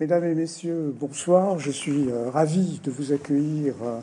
[0.00, 1.58] Mesdames et messieurs, bonsoir.
[1.58, 3.98] Je suis euh, ravi de vous accueillir euh,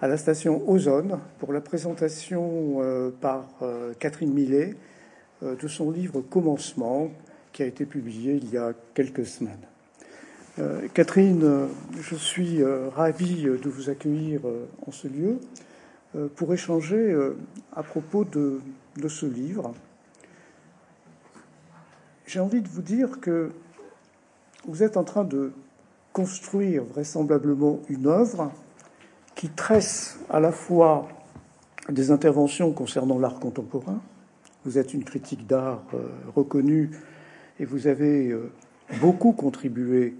[0.00, 3.44] à la station Ozone pour la présentation euh, par
[3.98, 4.74] Catherine Millet
[5.42, 7.10] de son livre Commencement
[7.52, 9.66] qui a été publié il y a quelques semaines.
[10.94, 11.68] Catherine,
[12.00, 14.40] je suis ravi de vous accueillir
[14.86, 15.38] en ce lieu
[16.36, 17.14] pour échanger
[17.76, 18.60] à propos de,
[18.96, 19.74] de ce livre.
[22.26, 23.52] J'ai envie de vous dire que
[24.68, 25.52] vous êtes en train de
[26.12, 28.52] construire vraisemblablement une œuvre
[29.34, 31.08] qui tresse à la fois
[31.88, 34.00] des interventions concernant l'art contemporain.
[34.66, 36.90] Vous êtes une critique d'art euh, reconnue
[37.58, 38.52] et vous avez euh,
[39.00, 40.16] beaucoup contribué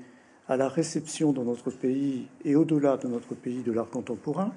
[0.49, 4.55] à la réception dans notre pays et au-delà de notre pays de l'art contemporain.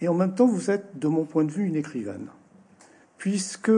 [0.00, 2.28] Et en même temps, vous êtes, de mon point de vue, une écrivaine,
[3.18, 3.72] puisque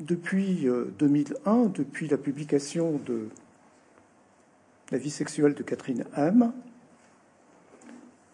[0.00, 0.66] depuis
[0.98, 3.28] 2001, euh, depuis la publication de
[4.90, 6.52] la vie sexuelle de Catherine M.,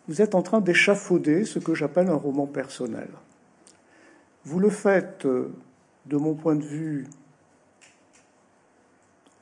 [0.09, 3.09] vous êtes en train d'échafauder ce que j'appelle un roman personnel.
[4.45, 5.55] Vous le faites, euh,
[6.07, 7.07] de mon point de vue,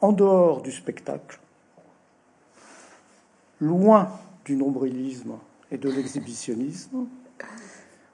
[0.00, 1.40] en dehors du spectacle,
[3.60, 4.12] loin
[4.44, 5.38] du nombrilisme
[5.70, 7.06] et de l'exhibitionnisme.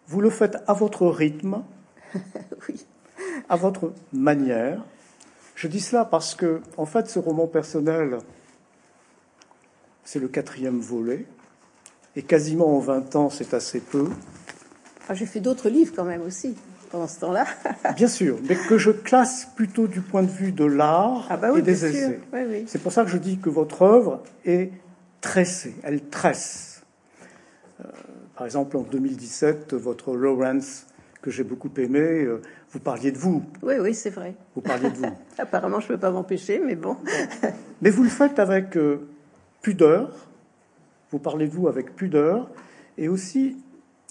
[0.07, 1.65] Vous le faites à votre rythme,
[3.49, 4.85] à votre manière.
[5.55, 8.19] Je dis cela parce que, en fait, ce roman personnel,
[10.07, 11.27] c'est le quatrième volet.
[12.15, 14.09] Et quasiment en 20 ans, c'est assez peu.
[15.09, 16.57] Ah, J'ai fait d'autres livres quand même aussi
[16.91, 17.45] pendant ce temps-là.
[17.97, 21.51] bien sûr, mais que je classe plutôt du point de vue de l'art ah bah
[21.59, 22.21] et des essais.
[22.67, 24.71] C'est pour ça que je dis que votre œuvre est
[25.21, 26.83] tressée, elle tresse.
[27.81, 27.89] Euh,
[28.37, 30.87] par exemple, en 2017, votre Lawrence,
[31.21, 33.43] que j'ai beaucoup aimé, euh, vous parliez de vous.
[33.63, 34.37] Oui, oui, c'est vrai.
[34.55, 35.13] Vous parliez de vous.
[35.39, 36.97] Apparemment, je ne peux pas m'empêcher, mais bon.
[37.83, 39.09] mais vous le faites avec euh,
[39.67, 40.15] pudeur,
[41.11, 42.49] vous parlez de vous avec pudeur,
[42.97, 43.57] et aussi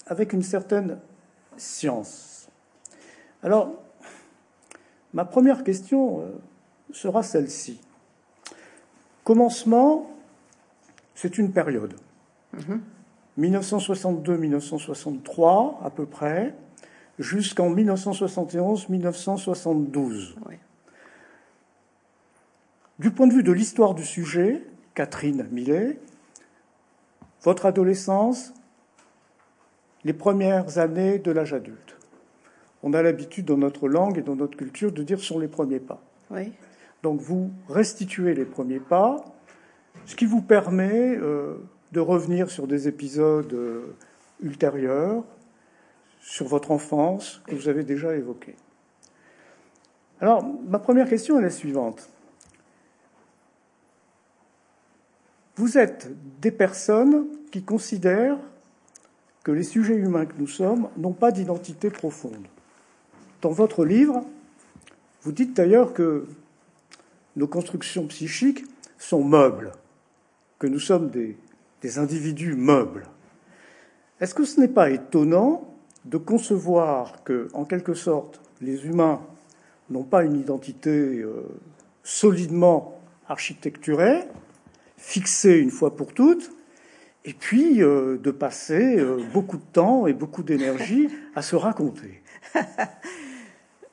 [0.06, 0.98] avec une certaine
[1.56, 2.50] science.
[3.42, 3.72] Alors,
[5.14, 6.26] ma première question euh,
[6.92, 7.80] sera celle-ci.
[9.24, 10.10] Commencement,
[11.14, 11.94] c'est une période.
[13.38, 16.54] 1962-1963 à peu près,
[17.18, 20.34] jusqu'en 1971-1972.
[22.98, 24.62] Du point de vue de l'histoire du sujet,
[24.96, 25.98] Catherine Millet,
[27.42, 28.54] votre adolescence,
[30.04, 31.98] les premières années de l'âge adulte.
[32.82, 35.80] On a l'habitude dans notre langue et dans notre culture de dire sont les premiers
[35.80, 36.00] pas.
[36.30, 36.52] Oui.
[37.02, 39.22] Donc vous restituez les premiers pas,
[40.06, 41.56] ce qui vous permet euh,
[41.92, 43.94] de revenir sur des épisodes euh,
[44.40, 45.24] ultérieurs,
[46.20, 48.56] sur votre enfance que vous avez déjà évoqués.
[50.22, 52.08] Alors, ma première question est la suivante.
[55.56, 58.38] Vous êtes des personnes qui considèrent
[59.42, 62.46] que les sujets humains que nous sommes n'ont pas d'identité profonde.
[63.40, 64.22] Dans votre livre,
[65.22, 66.26] vous dites d'ailleurs que
[67.36, 68.64] nos constructions psychiques
[68.98, 69.72] sont meubles,
[70.58, 71.36] que nous sommes des,
[71.98, 73.04] individus meubles.
[74.20, 75.72] Est-ce que ce n'est pas étonnant
[76.04, 79.20] de concevoir que, en quelque sorte, les humains
[79.90, 81.44] n'ont pas une identité euh,
[82.02, 84.24] solidement architecturée,
[84.96, 86.50] fixer une fois pour toutes,
[87.24, 92.22] et puis euh, de passer euh, beaucoup de temps et beaucoup d'énergie à se raconter.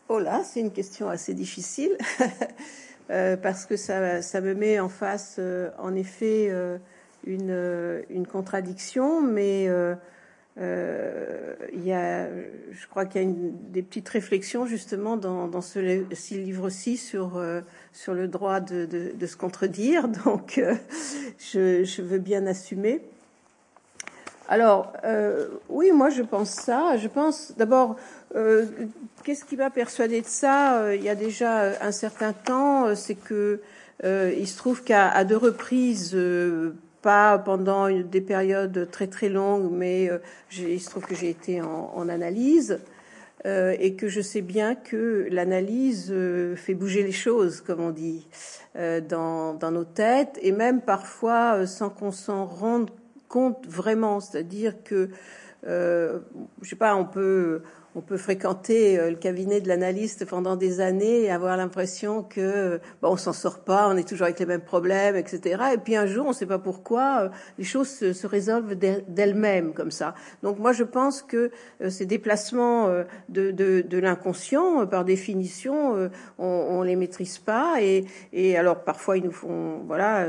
[0.10, 1.98] oh là, c'est une question assez difficile,
[3.10, 5.40] euh, parce que ça, ça, me met en face,
[5.80, 6.52] en effet,
[7.26, 9.68] une, une, contradiction, mais
[10.60, 15.48] euh, il y a, je crois qu'il y a une, des petites réflexions justement dans,
[15.48, 20.08] dans ce, livre-ci sur euh, sur le droit de, de, de se contredire.
[20.26, 20.76] Donc, euh,
[21.40, 23.02] je, je, veux bien assumer.
[24.48, 24.94] Alors,
[25.70, 26.98] oui, moi je pense ça.
[26.98, 27.96] Je pense d'abord,
[29.24, 33.62] qu'est-ce qui m'a persuadé de ça Il y a déjà un certain temps, c'est que
[34.04, 36.16] il se trouve qu'à deux reprises
[37.04, 40.18] pas pendant des périodes très très longues, mais euh,
[40.58, 42.80] il se trouve que j'ai été en, analyse
[43.46, 47.92] euh, et que je sais bien que l'analyse euh, fait bouger les choses, comme on
[47.92, 48.28] dit,
[49.08, 52.90] dans, dans, nos têtes, et même parfois sans qu'on s'en rende
[53.28, 54.20] compte vraiment.
[54.20, 55.10] C'est-à-dire que,
[55.64, 56.20] je
[56.64, 57.62] sais pas, on peut
[57.96, 63.10] on peut fréquenter le cabinet de l'analyste pendant des années et avoir l'impression que bon,
[63.10, 65.64] on s'en sort pas, on est toujours avec les mêmes problèmes, etc.
[65.74, 69.74] Et puis un jour, on ne sait pas pourquoi, les choses se, se résolvent d'elles-mêmes
[69.74, 70.16] comme ça.
[70.42, 71.52] Donc moi, je pense que
[71.90, 72.90] ces déplacements
[73.30, 76.10] de, de, de l'inconscient, par définition,
[76.40, 77.76] on, on les maîtrise pas.
[77.82, 80.26] Et, et alors parfois, ils nous font, voilà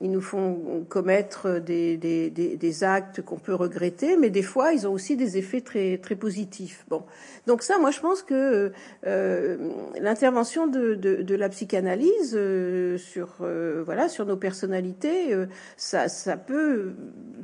[0.00, 4.86] ils nous font commettre des, des, des, actes qu'on peut regretter, mais des fois, ils
[4.86, 6.84] ont aussi des effets très, très positifs.
[6.88, 7.02] Bon,
[7.46, 8.72] donc ça, moi, je pense que
[9.06, 9.56] euh,
[10.00, 15.46] l'intervention de, de, de, la psychanalyse euh, sur, euh, voilà, sur nos personnalités, euh,
[15.76, 16.92] ça, ça, peut,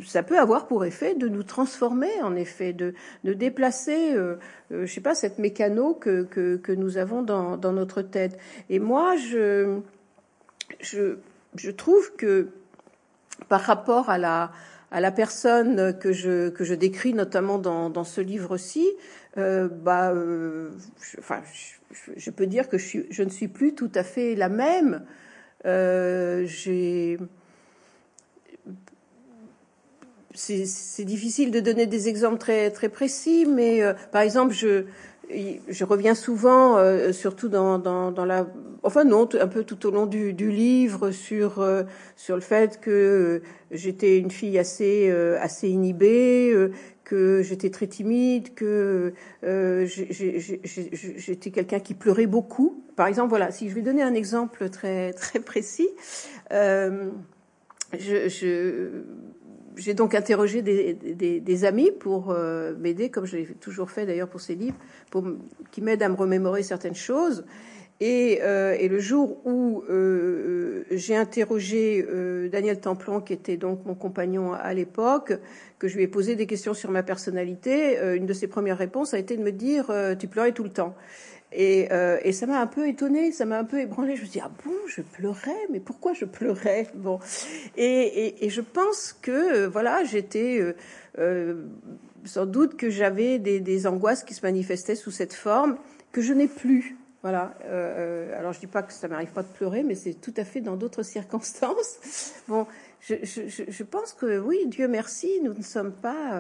[0.05, 4.37] ça peut avoir pour effet de nous transformer, en effet, de, de déplacer, euh,
[4.71, 8.39] je sais pas, cette mécano que, que, que nous avons dans, dans notre tête.
[8.71, 9.81] Et moi, je,
[10.81, 11.17] je
[11.57, 12.49] je trouve que
[13.49, 14.53] par rapport à la,
[14.91, 18.89] à la personne que je, que je décris notamment dans, dans ce livre-ci,
[19.37, 20.71] euh, bah, euh,
[21.01, 21.43] je, enfin,
[22.17, 25.05] je, peux dire que je, suis, je, ne suis plus tout à fait la même.
[25.67, 27.19] Euh, j'ai
[30.37, 34.85] c'est difficile de donner des exemples très très précis, mais euh, par exemple, je
[35.31, 38.47] je reviens souvent, euh, surtout dans, dans, dans, la,
[38.85, 41.83] enfin non, un peu tout au long du, du livre sur euh,
[42.17, 45.11] sur le fait que euh, j'étais une fille assez
[45.41, 46.55] assez inhibée,
[47.05, 49.13] que j'étais très timide, que
[49.87, 52.85] j'étais quelqu'un qui pleurait beaucoup.
[52.97, 55.89] Par exemple, voilà, si je vais donner un exemple très très précis,
[56.51, 57.09] je,
[58.29, 59.03] je
[59.77, 64.07] j'ai donc interrogé des, des, des amis pour euh, m'aider, comme je l'ai toujours fait
[64.07, 64.77] d'ailleurs pour ces livres,
[65.11, 65.25] pour,
[65.71, 67.45] qui m'aident à me remémorer certaines choses.
[68.01, 73.85] Et, euh, et le jour où euh, j'ai interrogé euh, Daniel Templon, qui était donc
[73.87, 75.33] mon compagnon à l'époque,
[75.79, 78.79] que je lui ai posé des questions sur ma personnalité, euh, une de ses premières
[78.79, 80.95] réponses a été de me dire euh, Tu pleurais tout le temps.
[81.57, 84.17] Et, euh, et, ça m'a un peu étonnée, ça m'a un peu ébranlée.
[84.17, 86.89] Je me suis dit, ah bon, je pleurais, mais pourquoi je pleurais?
[86.95, 87.21] Bon,
[87.77, 90.75] et, et, et, je pense que euh, voilà, j'étais euh,
[91.19, 91.63] euh,
[92.25, 95.77] sans doute que j'avais des, des, angoisses qui se manifestaient sous cette forme
[96.11, 96.97] que je n'ai plus.
[97.25, 97.55] Voilà.
[97.65, 100.45] Euh, alors je dis pas que ça m'arrive pas de pleurer, mais c'est tout à
[100.45, 102.35] fait dans d'autres circonstances.
[102.49, 102.67] Bon,
[103.01, 106.39] je, je, je, pense que oui, Dieu merci, nous ne sommes pas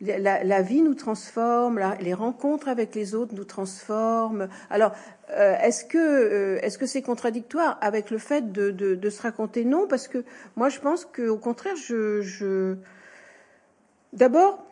[0.00, 4.48] la, la, vie nous transforme, la, les rencontres avec les autres nous transforment.
[4.70, 4.92] Alors,
[5.30, 9.22] euh, est-ce que euh, est-ce que c'est contradictoire avec le fait de, de, de, se
[9.22, 10.24] raconter Non, parce que
[10.54, 12.76] moi je pense qu'au contraire, je, je...
[14.12, 14.64] d'abord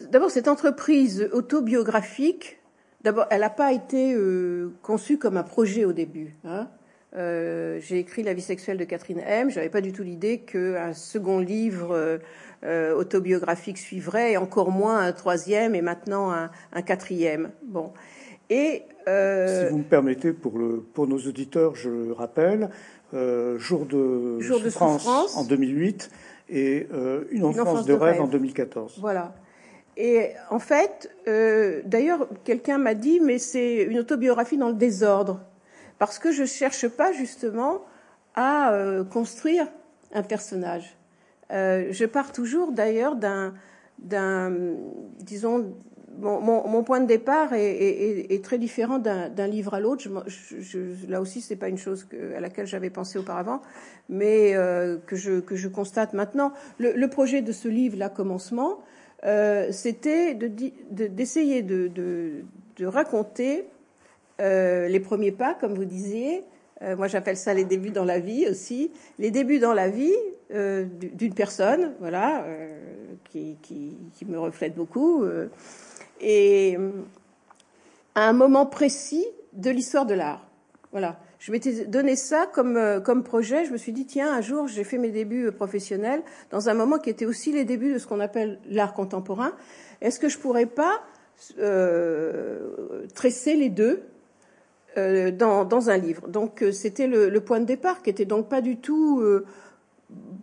[0.00, 2.57] d'abord cette entreprise autobiographique,
[3.02, 6.36] d'abord elle n'a pas été euh, conçue comme un projet au début.
[6.44, 6.68] Hein.
[7.16, 9.50] Euh, j'ai écrit La vie sexuelle de Catherine M.
[9.50, 12.20] J'avais pas du tout l'idée qu'un second livre
[12.64, 17.50] euh, autobiographique suivrait, et encore moins un troisième et maintenant un, un quatrième.
[17.64, 17.92] Bon.
[18.50, 22.70] Et euh, si vous me permettez, pour, le, pour nos auditeurs, je le rappelle,
[23.12, 26.10] Jour de, Jour souffrance, de souffrance en 2008
[26.50, 26.86] et
[27.30, 28.98] Une enfance, une enfance de, rêve, en 2014.
[29.00, 29.34] Voilà.
[30.00, 35.40] Et en fait, euh, d'ailleurs, quelqu'un m'a dit, mais c'est une autobiographie dans le désordre,
[35.98, 37.82] parce que je cherche pas justement
[38.36, 39.66] à euh, construire
[40.14, 40.96] un personnage.
[41.50, 43.54] Euh, je pars toujours d'ailleurs d'un,
[43.98, 44.52] d'un,
[45.18, 45.74] disons,
[46.20, 49.80] mon, mon, mon, point de départ est, est, est très différent d'un, d'un livre à
[49.80, 50.04] l'autre.
[50.26, 53.62] Je, je, là aussi, c'est pas une chose que, à laquelle j'avais pensé auparavant,
[54.08, 56.52] mais euh, que, je, que je constate maintenant.
[56.78, 58.78] Le, le projet de ce livre, là, commencement,
[59.24, 60.48] euh, c'était de,
[60.90, 62.42] de, d'essayer de,
[62.80, 63.64] raconter
[64.40, 66.44] euh, les premiers pas, comme vous disiez,
[66.82, 68.92] euh, moi, j'appelle ça les débuts dans la vie aussi.
[69.18, 70.14] Les débuts dans la vie
[70.50, 72.46] d'une personne, voilà,
[73.30, 75.26] qui, qui, me reflète beaucoup,
[76.22, 76.78] et
[78.14, 80.46] à un moment précis de l'histoire de l'art.
[80.90, 81.18] Voilà.
[81.38, 83.64] Je m'étais donné ça comme, comme projet.
[83.64, 86.98] Je me suis dit, tiens, un jour, j'ai fait mes débuts professionnels dans un moment
[86.98, 89.52] qui était aussi les débuts de ce qu'on appelle l'art contemporain.
[90.00, 91.00] Est-ce que je pourrais pas
[93.14, 94.02] tresser les deux
[94.96, 96.26] euh, dans, dans, un livre?
[96.28, 99.46] Donc euh, c'était le, le, point de départ qui était donc pas du tout euh,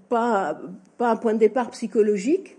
[0.10, 0.60] pas,
[0.98, 2.58] pas un point de départ psychologique,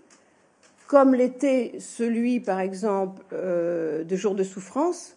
[0.86, 5.15] comme l'était celui, par exemple, euh, de Jour de souffrance,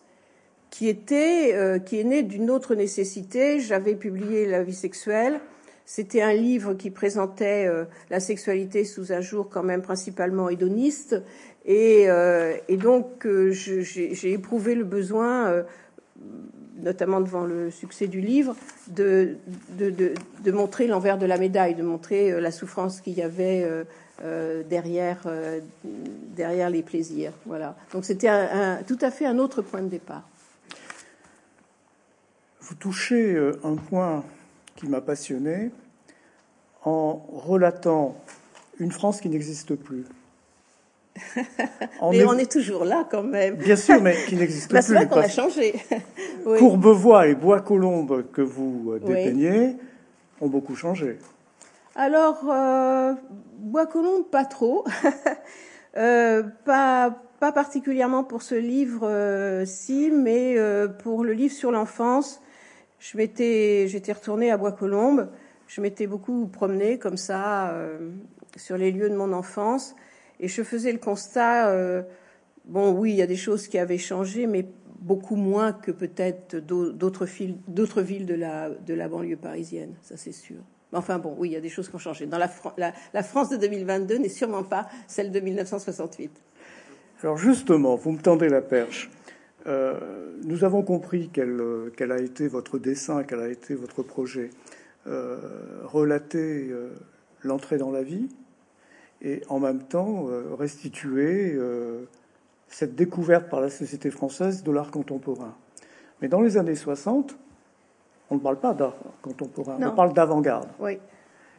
[0.69, 3.59] qui était euh, qui est né d'une autre nécessité.
[3.59, 5.39] J'avais publié La vie sexuelle.
[5.85, 11.15] C'était un livre qui présentait euh, la sexualité sous un jour quand même principalement hédoniste,
[11.65, 12.07] et,
[12.67, 15.63] et donc j'ai éprouvé le besoin
[16.81, 18.55] notamment devant le succès du livre,
[18.87, 19.35] de,
[19.77, 23.21] de, de, de montrer l'envers de la médaille, de montrer euh, la souffrance qu'il y
[23.21, 23.67] avait
[24.23, 25.21] euh, derrière,
[26.35, 27.31] derrière les plaisirs.
[27.45, 27.75] Voilà.
[27.93, 28.29] Donc c'était
[28.85, 30.28] tout à fait un autre point de départ.
[32.69, 34.23] Vous touchez un point
[34.75, 35.71] qui m'a passionné
[36.85, 38.15] en relatant
[38.79, 40.05] une France qui n'existe plus.
[41.35, 43.55] mais on est toujours là quand même.
[43.55, 44.87] Bien sûr, mais qui n'existe bah, plus.
[44.87, 45.73] C'est vrai qu'on a changé.
[46.59, 49.75] Courbevoie et Bois-Colombes que vous euh, dépeignez
[50.39, 51.17] ont beaucoup changé.
[51.95, 53.13] Alors, euh,
[53.57, 54.85] Bois-Colombes, pas trop.
[55.97, 62.41] euh, pas, pas particulièrement pour ce livre-ci, mais euh, pour le livre sur l'enfance.
[62.99, 65.29] Je m'étais, j'étais retournée à Bois-Colombes.
[65.67, 68.11] Je m'étais beaucoup promenée comme ça euh,
[68.55, 69.95] sur les lieux de mon enfance.
[70.39, 72.01] Et je faisais le constat, euh,
[72.65, 74.65] bon oui, il y a des choses qui avaient changé, mais
[74.99, 80.57] beaucoup moins que peut-être d'autres villes de la, banlieue parisienne, ça c'est sûr.
[80.91, 82.27] Enfin bon, oui, il y a des choses qui ont changé.
[82.77, 86.31] La, la, France de 2022 n'est sûrement pas celle de 1968.
[87.21, 89.09] Alors justement, vous me tendez la perche.
[89.69, 91.61] Euh, nous avons compris quel,
[91.95, 94.49] quel, a été votre dessin, quel a été votre projet.
[95.07, 95.37] Euh,
[95.85, 96.89] relater euh,
[97.43, 98.27] l'entrée dans la vie,
[99.21, 102.05] et en même temps euh, restituer euh,
[102.67, 105.55] cette découverte par la société française de l'art contemporain.
[106.21, 107.37] Mais dans les années 60,
[108.29, 110.69] on ne parle pas d'art contemporain, on parle d'avant-garde.
[110.79, 110.99] Oui.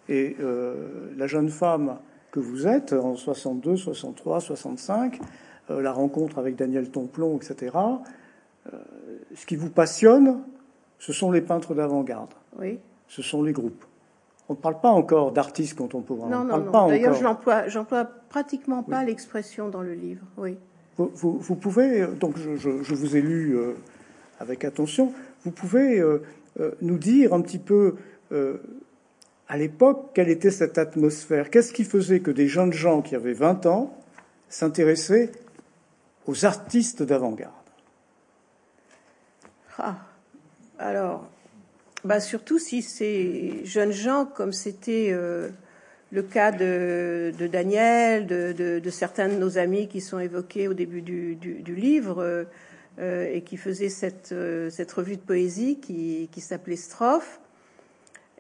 [0.09, 1.99] Et euh, la jeune femme
[2.31, 5.19] que vous êtes, en 62, 63, 65,
[5.71, 7.77] la rencontre avec Daniel Tomplon, etc.,
[9.35, 10.41] ce qui vous passionne,
[10.99, 12.35] ce sont les peintres d'avant-garde.
[12.59, 12.79] Oui.
[13.09, 13.85] Ce sont les groupes.
[14.49, 16.29] On ne parle pas encore d'artistes contemporains.
[16.29, 16.89] Non, non, non.
[16.89, 20.25] D'ailleurs, je n'emploie, j'emploie pratiquement pas l'expression dans le livre.
[20.37, 20.57] Oui.
[20.97, 23.73] Vous, vous, pouvez, donc je, je, vous ai lu euh,
[24.39, 25.12] avec attention,
[25.45, 26.23] vous pouvez euh,
[26.59, 27.95] euh, nous dire un petit peu
[29.49, 31.50] à l'époque quelle était cette atmosphère?
[31.50, 33.97] Qu'est-ce qui faisait que des jeunes gens qui avaient 20 ans
[34.49, 35.33] s'intéressaient
[36.31, 37.53] aux artistes d'avant-garde
[39.79, 39.97] ah,
[40.79, 41.29] Alors,
[42.05, 45.49] bah surtout si ces jeunes gens, comme c'était euh,
[46.13, 51.75] le cas de, Daniel, de, certains de nos amis qui sont évoqués au début du,
[51.75, 52.45] livre euh,
[53.01, 54.33] euh et qui faisaient cette,
[54.93, 57.41] revue de poésie qui, qui s'appelait Strophe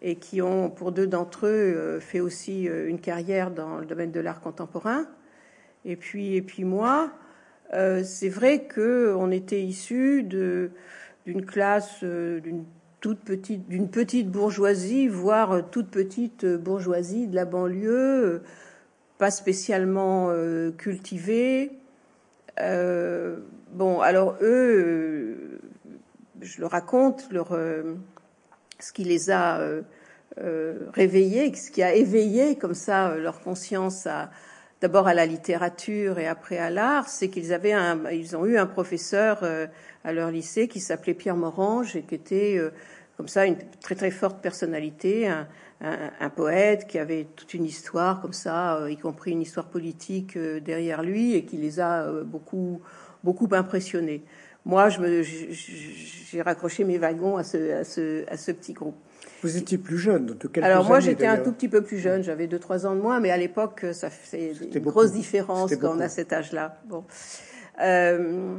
[0.00, 4.20] et qui ont, pour deux d'entre eux, fait aussi une carrière dans le domaine de
[4.20, 5.06] l'art contemporain.
[5.84, 7.12] Et puis, et puis moi,
[7.72, 10.70] c'est vrai que on était issus de
[11.26, 12.64] d'une classe, d'une
[13.00, 18.42] toute petite, d'une petite bourgeoisie, voire toute petite bourgeoisie de la banlieue,
[19.18, 21.72] pas spécialement euh, cultivée.
[22.60, 23.38] Euh,
[23.72, 25.60] bon, alors eux,
[26.40, 27.94] je le raconte, leur, euh,
[28.78, 29.60] ce qui les a
[30.92, 34.30] réveillés, ce qui a éveillé comme ça leur conscience à
[34.80, 38.56] d'abord à la littérature et après à l'art, c'est qu'ils avaient un, ils ont eu
[38.56, 39.44] un professeur
[40.04, 42.70] à leur lycée qui s'appelait Pierre Morange et qui était euh,
[43.16, 45.46] comme ça une très très forte personnalité, un,
[45.80, 50.36] un, poète qui avait toute une histoire comme ça, euh, y compris une histoire politique
[50.36, 52.80] euh, derrière lui et qui les a beaucoup
[53.22, 54.24] beaucoup impressionnés.
[54.64, 58.96] Moi, j'ai raccroché mes wagons à ce, à ce, à ce petit groupe.
[59.42, 62.22] Vous étiez plus jeune, de quelques Alors moi, j'étais un tout petit peu plus jeune,
[62.22, 65.96] j'avais deux trois ans de moins, mais à l'époque, ça fait une grosse différence quand
[65.96, 66.80] on a cet âge-là.
[66.88, 67.04] Bon.
[67.82, 68.58] Euh,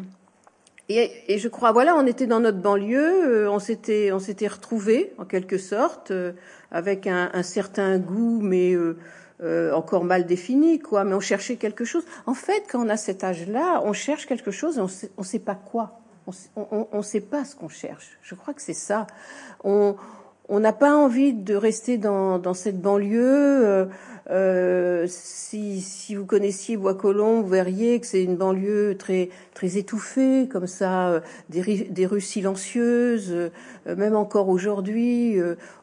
[1.28, 5.14] et, je crois, voilà, on était dans notre banlieue, euh, on s'était, on s'était retrouvés
[5.18, 6.34] en quelque sorte, euh,
[6.72, 11.04] avec un, certain goût, mais euh, encore mal défini, quoi.
[11.04, 12.04] Mais on cherchait quelque chose.
[12.26, 15.24] En fait, quand on a cet âge-là, on cherche quelque chose et on sait, on
[15.24, 16.00] sait pas quoi.
[16.56, 18.20] On, on, sait pas ce qu'on cherche.
[18.22, 19.08] Je crois que c'est ça.
[19.64, 19.96] On
[20.52, 23.88] on n'a pas envie de rester dans, dans cette banlieue.
[24.30, 30.50] Euh, si, si, vous connaissiez Bois-Colombes, vous verriez que c'est une banlieue très très étouffée,
[30.52, 33.50] comme ça, euh, des, des rues silencieuses, euh,
[33.96, 35.38] même encore aujourd'hui,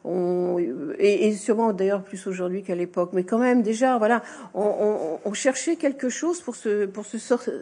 [0.04, 0.58] on,
[0.98, 4.22] et, et, sûrement d'ailleurs plus aujourd'hui qu'à l'époque, mais quand même déjà, voilà,
[4.52, 7.18] on, on, on, cherchait quelque chose pour se pour se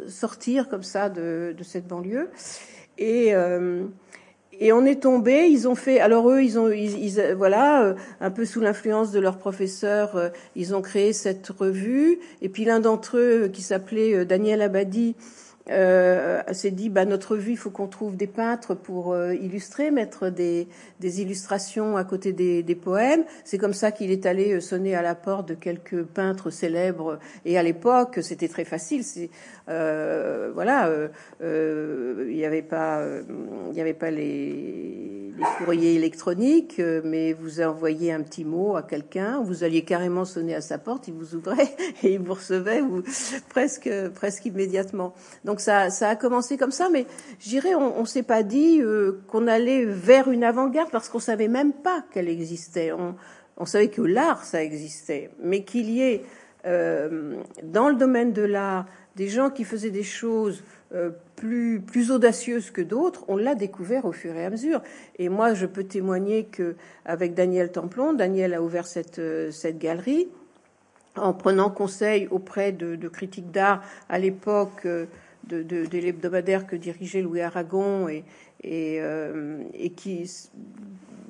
[0.08, 2.28] sortir comme ça de, de cette banlieue,
[2.98, 3.32] et
[4.60, 5.46] et on est tombé.
[5.48, 6.00] Ils ont fait.
[6.00, 10.28] Alors eux, ils ont, ils, voilà, euh, un peu sous l'influence de leur professeur, euh,
[10.54, 12.18] ils ont créé cette revue.
[12.42, 15.14] Et puis l'un d'entre eux, qui s'appelait euh, Daniel Abadi,
[15.70, 19.90] euh, s'est dit bah, notre vue, il faut qu'on trouve des peintres pour euh, illustrer,
[19.90, 20.68] mettre des,
[21.00, 23.25] des, illustrations à côté des, des poèmes.
[23.44, 27.18] C'est comme ça qu'il est allé euh, sonner à la porte de quelques peintres célèbres.
[27.44, 29.02] Et à l'époque, c'était très facile.
[29.68, 30.90] Euh, voilà,
[31.40, 33.04] il n'y avait pas,
[33.68, 38.82] il n'y avait pas les, les, courriers électroniques, mais vous envoyiez un petit mot à
[38.82, 42.80] quelqu'un, vous alliez carrément sonner à sa porte, il vous ouvrait et il vous recevait
[42.80, 43.02] vous,
[43.49, 45.14] presque, presque immédiatement.
[45.44, 47.06] Donc donc ça, a commencé comme ça, mais
[47.40, 51.18] je dirais, on, ne s'est pas dit euh, qu'on allait vers une avant-garde parce qu'on
[51.18, 52.92] savait même pas qu'elle existait.
[52.92, 56.22] On, savait que l'art, ça existait, mais qu'il y ait
[56.66, 58.84] euh, dans le domaine de l'art
[59.14, 60.62] des gens qui faisaient des choses
[60.94, 64.82] euh, plus, audacieuses que d'autres, on l'a découvert au fur et à mesure.
[65.18, 69.18] Et moi, je peux témoigner que avec Daniel Templon, Daniel a ouvert cette,
[69.78, 70.28] galerie
[71.16, 74.86] en prenant conseil auprès de critiques d'art à l'époque
[75.46, 78.24] de, de, l'hebdomadaire que dirigeait Louis Aragon et,
[78.64, 80.30] euh, et qui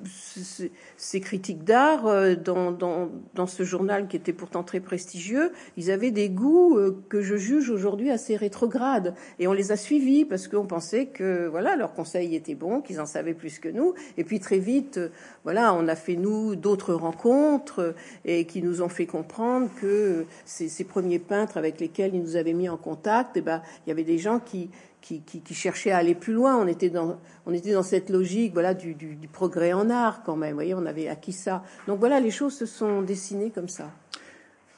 [0.04, 5.90] ces critiques d'art euh, dans, dans, dans, ce journal qui était pourtant très prestigieux, ils
[5.90, 9.14] avaient des goûts euh, que je juge aujourd'hui assez rétrogrades.
[9.38, 13.00] Et on les a suivis parce qu'on pensait que voilà leurs conseils étaient bons, qu'ils
[13.00, 13.94] en savaient plus que nous.
[14.18, 15.00] Et puis très vite,
[15.44, 20.68] voilà, on a fait nous d'autres rencontres et qui nous ont fait comprendre que ces,
[20.68, 23.92] ces premiers peintres avec lesquels ils nous avaient mis en contact, eh ben, il y
[23.92, 24.70] avait des gens qui
[25.06, 26.56] qui, qui, cherchait à aller plus loin.
[26.56, 30.36] On était dans, on était dans cette logique, voilà, du, du, progrès en art quand
[30.36, 30.50] même.
[30.50, 31.62] Vous voyez, on avait acquis ça.
[31.86, 33.90] Donc voilà, les choses se sont dessinées comme ça.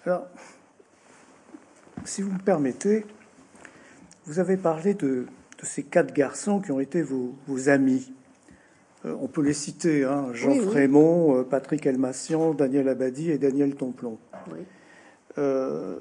[0.04, 0.26] Alors,
[2.04, 3.06] si vous me permettez,
[4.26, 5.26] vous avez parlé de,
[5.60, 8.12] de ces quatre garçons qui ont été vos, vos amis.
[9.06, 13.76] Euh, on peut les citer, hein, Jean Frémont, euh, Patrick Elmassian, Daniel Abadi et Daniel
[13.76, 14.18] Tomplon.
[14.52, 14.60] Oui.
[15.38, 15.96] Euh,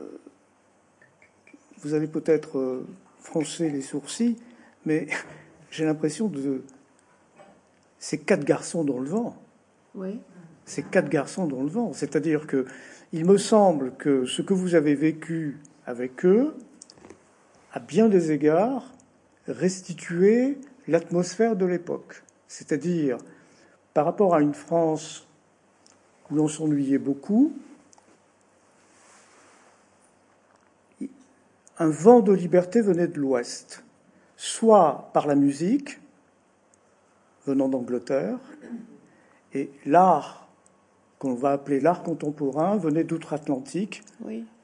[1.82, 2.84] vous avez peut-être
[3.28, 4.38] froncer les sourcils,
[4.86, 5.08] mais
[5.72, 6.64] j'ai l'impression de
[8.00, 9.36] ces quatre garçons dans le vent.
[9.96, 10.20] Oui.
[10.64, 11.92] Ces quatre garçons dans le vent.
[11.92, 12.66] C'est-à-dire que
[13.12, 16.56] il me semble que ce que vous avez vécu avec eux,
[17.74, 18.94] à bien des égards,
[19.48, 20.58] restituait
[20.88, 22.24] l'atmosphère de l'époque.
[22.48, 23.18] C'est-à-dire,
[23.94, 25.28] par rapport à une France
[26.32, 27.54] où l'on s'ennuyait beaucoup,
[31.80, 33.84] un vent de liberté venait de l'Ouest,
[34.36, 36.00] soit par la musique,
[37.46, 38.38] venant d'Angleterre,
[39.54, 40.48] et l'art,
[41.20, 44.04] qu'on va appeler l'art contemporain, venait d'outre-Atlantique,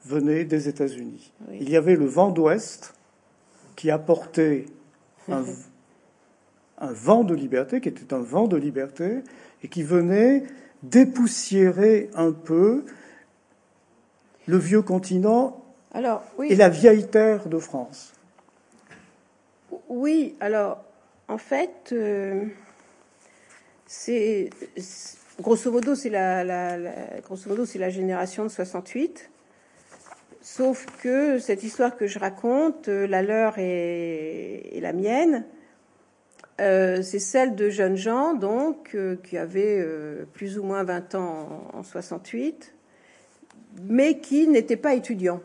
[0.04, 1.32] venait des États-Unis.
[1.52, 2.94] Il y avait le vent d'Ouest
[3.76, 4.66] qui apportait
[5.28, 5.42] un,
[6.78, 9.22] un vent de liberté, qui était un vent de liberté,
[9.62, 10.44] et qui venait
[10.82, 12.84] dépoussiérer un peu
[14.46, 15.63] le vieux continent
[15.94, 16.48] alors, oui.
[16.50, 18.12] Et la vieille terre de France.
[19.88, 20.82] Oui, alors,
[21.28, 22.46] en fait, euh,
[23.86, 24.50] c'est
[25.40, 26.76] grosso modo, c'est la,
[27.20, 29.30] grosso modo, c'est la génération de 68.
[30.42, 35.44] Sauf que cette histoire que je raconte, euh, la leur et, la mienne,
[36.60, 39.86] euh, c'est celle de jeunes gens donc qui avaient
[40.32, 42.74] plus ou moins 20 ans en, en 68,
[43.84, 45.40] mais qui n'étaient pas étudiants.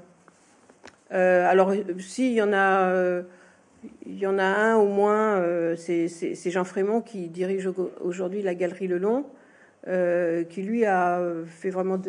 [1.11, 3.23] Euh, alors, s'il y en a, euh,
[4.05, 7.69] il y en a un au moins, euh, c'est Jean Frémont qui dirige
[8.01, 9.25] aujourd'hui la Galerie Le Long,
[10.49, 11.99] qui lui a fait vraiment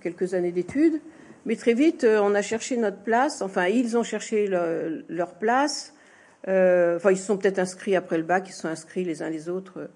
[0.00, 1.00] quelques années d'études.
[1.46, 3.42] Mais très vite, on a cherché notre place.
[3.42, 5.94] Enfin, ils ont cherché leur place.
[6.46, 8.48] enfin, ils se sont peut-être inscrits après le bac.
[8.48, 9.88] Ils se sont inscrits les uns les autres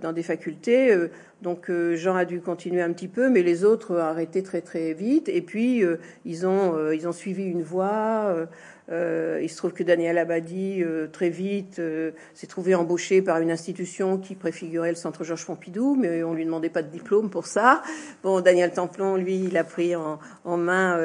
[0.00, 1.08] dans des facultés.
[1.42, 4.60] Donc euh, Jean a dû continuer un petit peu, mais les autres ont arrêté très
[4.60, 5.28] très vite.
[5.28, 8.46] Et puis euh, ils ont euh, ils ont suivi une voie.
[8.90, 13.38] Euh, il se trouve que Daniel Abadi, euh, très vite, euh, s'est trouvé embauché par
[13.38, 17.30] une institution qui préfigurait le Centre Georges Pompidou, mais on lui demandait pas de diplôme
[17.30, 17.82] pour ça.
[18.22, 20.98] Bon, Daniel Templon, lui, il a pris en, en main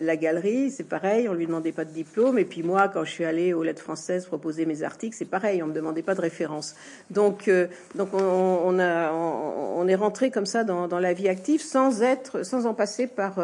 [0.00, 2.38] la, galerie, c'est pareil, on lui demandait pas de diplôme.
[2.38, 5.62] Et puis moi, quand je suis allée aux lettres françaises proposer mes articles, c'est pareil,
[5.62, 6.76] on me demandait pas de référence.
[7.10, 7.50] Donc,
[7.94, 8.18] donc on,
[8.64, 12.66] on, a, on, est rentré comme ça dans, dans, la vie active sans être, sans
[12.66, 13.40] en passer par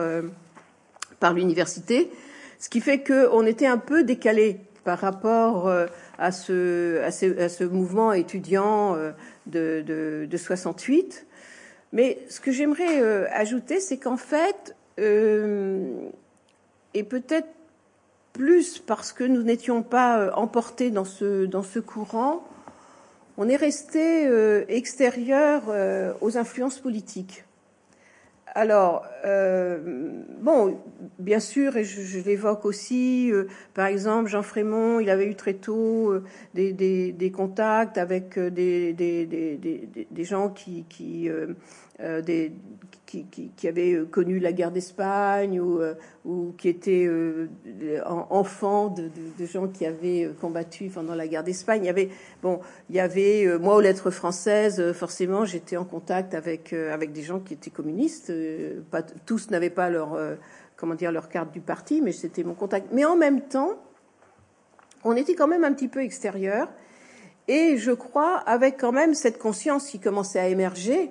[1.20, 2.11] par l'université.
[2.59, 5.87] Ce qui fait qu'on était un peu décalé par rapport euh,
[6.18, 9.12] à ce, à ce, mouvement étudiant euh,
[9.47, 9.85] de,
[10.27, 11.27] de, 68.
[11.92, 14.75] Mais ce que j'aimerais euh, ajouter, c'est qu'en fait,
[16.94, 17.49] et peut-être
[18.33, 22.42] plus parce que nous n'étions pas emportés dans ce, dans ce courant,
[23.37, 24.27] on est resté
[24.68, 25.62] extérieur
[26.21, 27.44] aux influences politiques.
[28.59, 29.07] Alors,
[30.40, 30.81] bon,
[31.21, 33.31] bien sûr, et je, l'évoque aussi,
[33.73, 36.12] par exemple, Jean Frémont, il avait eu très tôt
[36.55, 38.94] des, contacts avec des,
[40.25, 41.31] gens qui,
[43.09, 45.94] qui, qui, avaient euh, connu la guerre d'Espagne ou, euh,
[46.27, 47.49] ou qui étaient euh,
[48.05, 49.11] enfants de,
[49.47, 51.85] gens qui avaient combattu pendant la guerre d'Espagne.
[51.85, 52.11] Il y avait,
[52.42, 57.23] bon, il y avait, moi aux lettres françaises, forcément, j'étais en contact avec avec des
[57.23, 58.33] gens qui étaient communistes.
[58.90, 60.18] Pas tous n'avaient pas leur
[60.77, 62.88] comment dire leur carte du parti, mais c'était mon contact.
[62.92, 63.79] Mais en même temps,
[65.05, 66.68] on était quand même un petit peu extérieur.
[67.47, 71.11] Et je crois, avec quand même cette conscience qui commençait à émerger,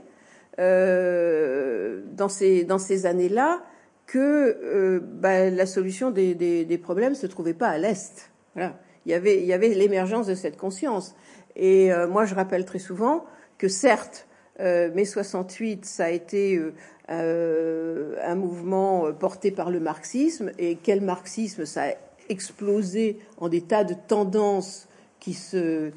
[0.59, 3.61] euh, dans ces, dans ces années-là
[4.07, 4.17] que
[4.63, 8.31] euh, bah, la solution des, des, des, problèmes se trouvait pas à l'est.
[8.55, 8.71] Il
[9.05, 11.15] y avait, il y avait l'émergence de cette conscience.
[11.55, 13.25] Et euh, moi, je rappelle très souvent
[13.59, 14.27] que certes,
[14.59, 16.59] mai 68, ça a été
[17.07, 20.51] un mouvement porté par le marxisme.
[20.57, 21.65] Et quel marxisme?
[21.65, 21.91] Ça a
[22.29, 24.87] explosé en des tas de tendances
[25.19, 25.91] qui se,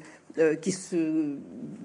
[0.61, 1.37] qui se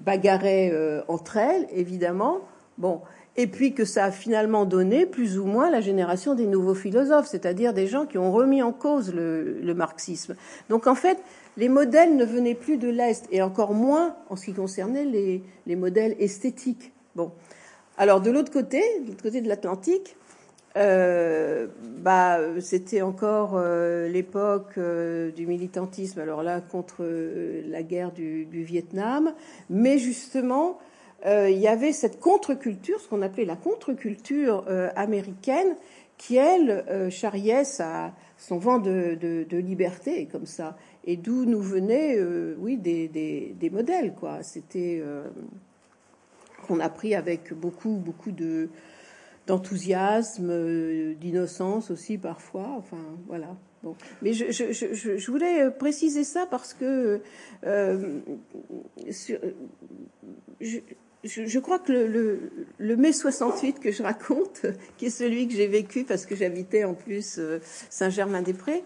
[0.05, 0.71] bagarraient
[1.07, 2.41] entre elles, évidemment.
[2.77, 3.01] Bon,
[3.37, 7.27] et puis que ça a finalement donné plus ou moins la génération des nouveaux philosophes,
[7.27, 10.35] c'est-à-dire des gens qui ont remis en cause le, marxisme.
[10.69, 11.19] Donc en fait,
[11.55, 15.75] les modèles ne venaient plus de l'Est, et encore moins en ce qui concernait les,
[15.75, 16.91] modèles esthétiques.
[17.15, 17.31] Bon,
[17.97, 20.15] alors de l'autre côté, de l'autre côté de l'Atlantique,
[20.75, 21.67] euh,
[21.99, 27.03] bah, c'était encore euh, l'époque euh, du militantisme, alors là contre
[27.67, 29.33] la guerre du, du Vietnam,
[29.69, 30.79] mais justement
[31.25, 35.75] euh, il y avait cette contre-culture, ce qu'on appelait la contre-culture euh, américaine,
[36.17, 39.17] qui, elle, euh, charriait sa, son vent de,
[39.51, 42.19] liberté, comme ça, et d'où nous venaient,
[42.59, 44.43] oui, des, des, modèles, quoi.
[44.43, 45.01] C'était
[46.67, 48.69] qu'on a pris avec beaucoup, beaucoup de
[49.47, 52.67] d'enthousiasme, d'innocence aussi parfois.
[52.77, 53.55] Enfin, voilà.
[53.81, 53.95] Bon.
[54.21, 57.21] Mais je, je, je, je, voulais préciser ça parce que
[59.09, 59.39] sur,
[61.23, 64.65] je, crois que le, mai 68 que je raconte,
[64.97, 68.83] qui est celui que j'ai vécu parce que j'habitais en plus euh, Saint-Germain-des-Prés,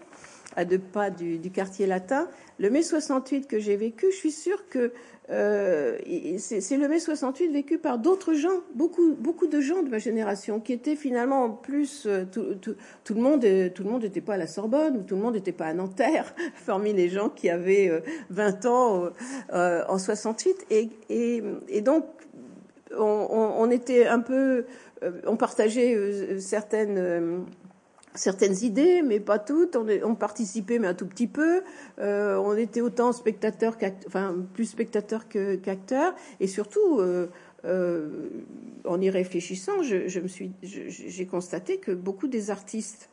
[0.56, 2.28] à deux pas du, quartier latin,
[2.62, 4.92] le mai 68 que j'ai vécu, je suis sûre que
[5.30, 5.98] euh,
[6.38, 10.72] c'est le mai 68 vécu par d'autres gens, beaucoup, de gens de ma génération, qui
[10.72, 13.44] étaient finalement en plus euh, tout, le monde,
[13.74, 15.74] tout le monde n'était pas à la Sorbonne ou tout le monde n'était pas à
[15.74, 16.34] Nanterre,
[16.66, 19.10] parmi les gens qui avaient 20 ans
[19.50, 20.90] en 68, et,
[21.68, 22.04] et, donc
[22.98, 24.64] on, était un peu,
[25.02, 27.38] euh, on partageait euh, certaines euh,
[28.14, 29.76] certaines idées, mais pas toutes.
[29.76, 31.62] On, participait, mais un tout petit peu.
[31.98, 37.00] on était autant spectateurs, enfin plus spectateurs qu'acteurs, et surtout.
[38.84, 40.08] en y réfléchissant, je,
[40.62, 43.08] j'ai constaté que beaucoup des artistes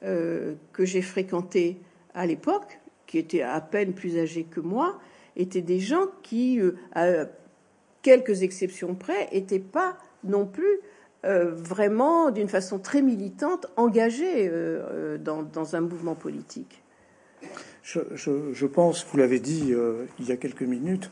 [0.00, 1.78] que j'ai fréquentés
[2.14, 4.98] à l'époque, qui étaient à peine plus âgés que moi,
[5.36, 6.60] étaient des gens qui,
[8.02, 10.80] quelques exceptions près, n'étaient pas non plus
[11.24, 16.82] euh, vraiment, d'une façon très militante, engagés euh, euh, dans, un mouvement politique.
[17.82, 19.72] Je, pense, vous l'avez dit
[20.18, 21.08] il y a quelques minutes,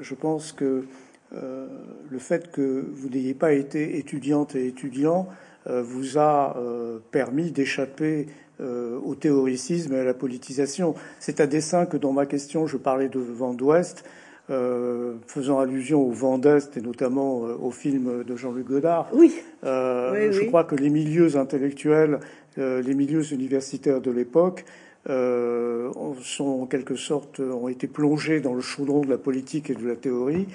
[0.00, 0.84] je pense que
[1.32, 5.28] le fait que vous n'ayez pas été étudiante et étudiant
[5.66, 6.56] vous a
[7.12, 8.26] permis d'échapper
[8.58, 10.96] au théoricisme et à la politisation.
[11.20, 14.04] C'est à dessein que dans ma question, je parlais de vent d'Ouest
[14.50, 19.08] euh, faisant allusion au vent d'Est et notamment euh, au film de Jean-Luc Godard.
[19.14, 19.34] Oui.
[19.64, 22.20] Euh, je crois que les milieux intellectuels,
[22.58, 24.64] les milieux universitaires de l'époque
[25.06, 29.88] sont en quelque sorte ont été plongés dans le chaudron de la politique et de
[29.88, 30.46] la théorie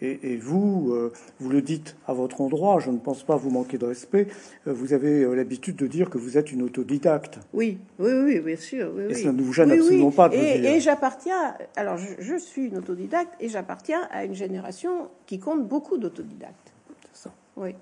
[0.00, 3.78] et, vous, euh, vous le dites à votre endroit, je ne pense pas vous manquer
[3.78, 4.28] de respect,
[4.66, 7.40] euh, vous avez euh, l'habitude de dire que vous êtes une autodidacte.
[7.52, 8.92] Oui, oui, oui, bien sûr.
[9.00, 10.70] et ça ne vous gêne absolument pas de et, dire.
[10.70, 15.98] Et j'appartiens, alors je, suis une autodidacte et j'appartiens à une génération qui compte beaucoup
[15.98, 16.72] d'autodidactes.
[17.12, 17.34] C'est ça.
[17.56, 17.74] Oui.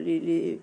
[0.00, 0.58] Les,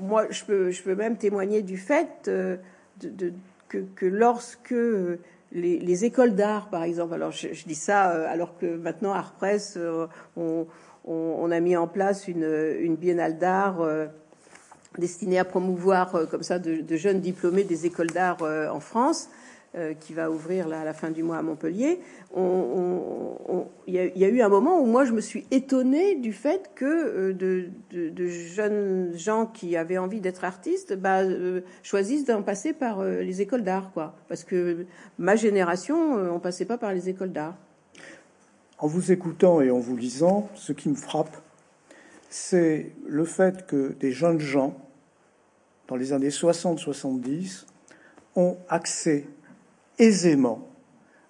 [0.00, 3.32] moi, je peux, je peux même témoigner du fait de,
[3.68, 4.74] que, que, lorsque
[5.54, 7.14] les, écoles d'art, par exemple.
[7.14, 11.86] Alors, je, dis ça euh, alors que maintenant, Art Press, euh, on, a mis en
[11.86, 14.06] place une, biennale d'art euh,
[14.98, 19.28] destinée à promouvoir comme ça de, jeunes diplômés des écoles d'art en France.
[20.00, 22.00] Qui va ouvrir là, à la fin du mois à Montpellier.
[22.36, 27.32] Il y, a eu un moment où moi je me suis étonnée du fait que
[27.32, 31.22] de, jeunes gens qui avaient envie d'être artistes bah,
[31.82, 34.14] choisissent d'en passer par les écoles d'art, quoi.
[34.28, 34.84] Parce que
[35.18, 37.56] ma génération, on passait pas par les écoles d'art.
[38.82, 41.36] En vous écoutant et en vous lisant, ce qui me frappe,
[42.30, 44.74] c'est le fait que des jeunes gens,
[45.86, 47.66] dans les années 60-70,
[48.34, 49.26] ont accès
[49.98, 50.68] aisément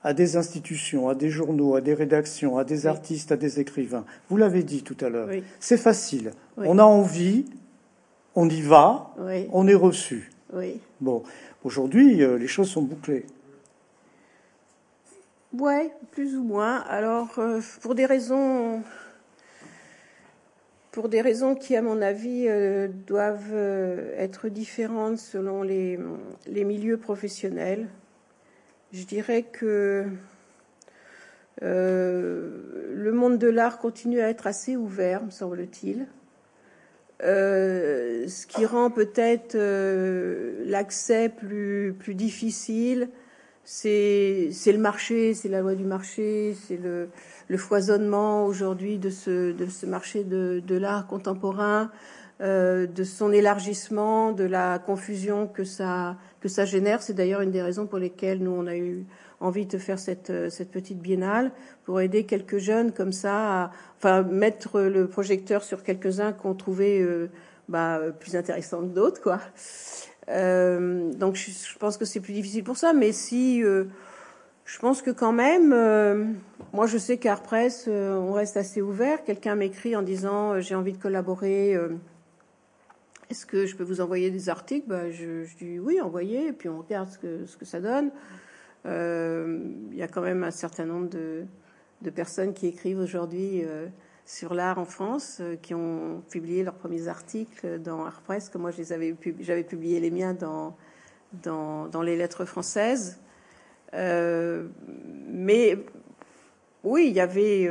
[0.04, 4.04] à des institutions, à des journaux, à des rédactions, à des artistes, à des écrivains.
[4.28, 5.28] Vous l'avez dit tout à l'heure.
[5.60, 6.32] C'est facile.
[6.56, 7.44] On a envie,
[8.34, 9.14] on y va,
[9.52, 10.32] on est reçu.
[11.00, 11.22] Bon,
[11.64, 13.24] aujourd'hui, euh, les choses sont bouclées.
[15.54, 16.78] Oui, plus ou moins.
[16.88, 18.82] Alors, euh, pour des raisons,
[20.90, 23.56] pour des raisons qui, à mon avis, euh, doivent
[24.16, 25.98] être différentes selon les,
[26.46, 27.88] les, milieux professionnels,
[28.92, 30.06] je dirais que
[31.60, 36.06] le monde de l'art continue à être assez ouvert, me semble-t-il.
[37.24, 43.08] Euh, ce qui rend peut-être euh, l'accès plus, difficile,
[43.64, 47.08] c'est le marché, c'est la loi du marché, c'est le,
[47.56, 51.90] foisonnement aujourd'hui de ce, marché de l'art contemporain,
[52.42, 57.02] euh, de son élargissement, de la confusion que ça, que ça génère.
[57.02, 59.04] C'est d'ailleurs une des raisons pour lesquelles nous, on a eu
[59.40, 61.52] envie de faire cette, euh, cette petite biennale
[61.84, 67.00] pour aider quelques jeunes comme ça, à, enfin mettre le projecteur sur quelques-uns qu'on trouvait
[67.00, 67.28] euh,
[67.68, 69.40] bah, plus intéressants que d'autres, quoi.
[70.28, 73.84] Euh, donc je, pense que c'est plus difficile pour ça, mais si euh,
[74.64, 76.24] je pense que quand même, euh,
[76.72, 79.24] moi je sais qu'à Presse, on reste assez ouvert.
[79.24, 81.76] Quelqu'un m'écrit en disant j'ai envie de collaborer.
[83.32, 84.86] Est-ce que je peux vous envoyer des articles?
[84.86, 87.16] Bah, je, dis oui, envoyez, et puis on regarde ce
[87.56, 88.10] que, ça donne.
[88.84, 89.58] Euh,
[89.90, 91.46] il y a quand même un certain nombre de,
[92.10, 93.86] personnes qui écrivent aujourd'hui euh,
[94.26, 98.58] sur l'art en France, euh, qui ont publié leurs premiers articles dans Art Press, que
[98.58, 100.76] moi j'avais publié les miens dans,
[101.42, 103.18] dans, les lettres françaises.
[103.94, 105.78] mais
[106.84, 107.66] oui, il y avait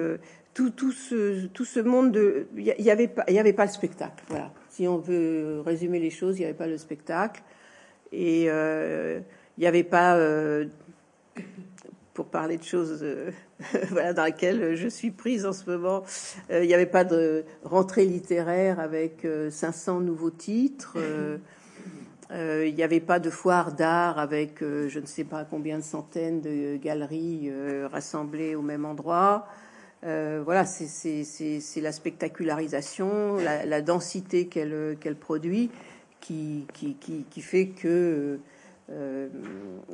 [0.55, 2.47] tout, ce, tout ce monde de.
[2.57, 4.23] Il n'y avait, pas, avait pas le spectacle.
[4.27, 4.51] Voilà.
[4.71, 7.43] Si on veut résumer les choses, il n'y avait pas le spectacle.
[8.11, 9.23] Et il
[9.57, 10.17] n'y avait pas
[12.13, 13.31] pour parler de choses euh,
[14.15, 16.03] dans lesquelles je suis prise en ce moment.
[16.49, 20.97] Euh, il n'y avait pas de rentrée littéraire avec 500 euh, nouveaux titres.
[22.31, 26.41] il n'y avait pas de foire d'art avec je ne sais pas combien de centaines
[26.41, 27.51] de galeries
[27.91, 29.47] rassemblées au même endroit.
[30.03, 35.69] Voilà, c'est la spectacularisation, la, densité qu'elle produit
[36.21, 36.65] qui,
[37.41, 38.39] fait que
[38.91, 39.29] euh,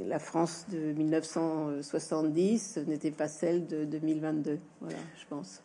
[0.07, 4.59] la France de 1970 n'était pas celle de 2022.
[4.81, 5.61] Voilà, je pense.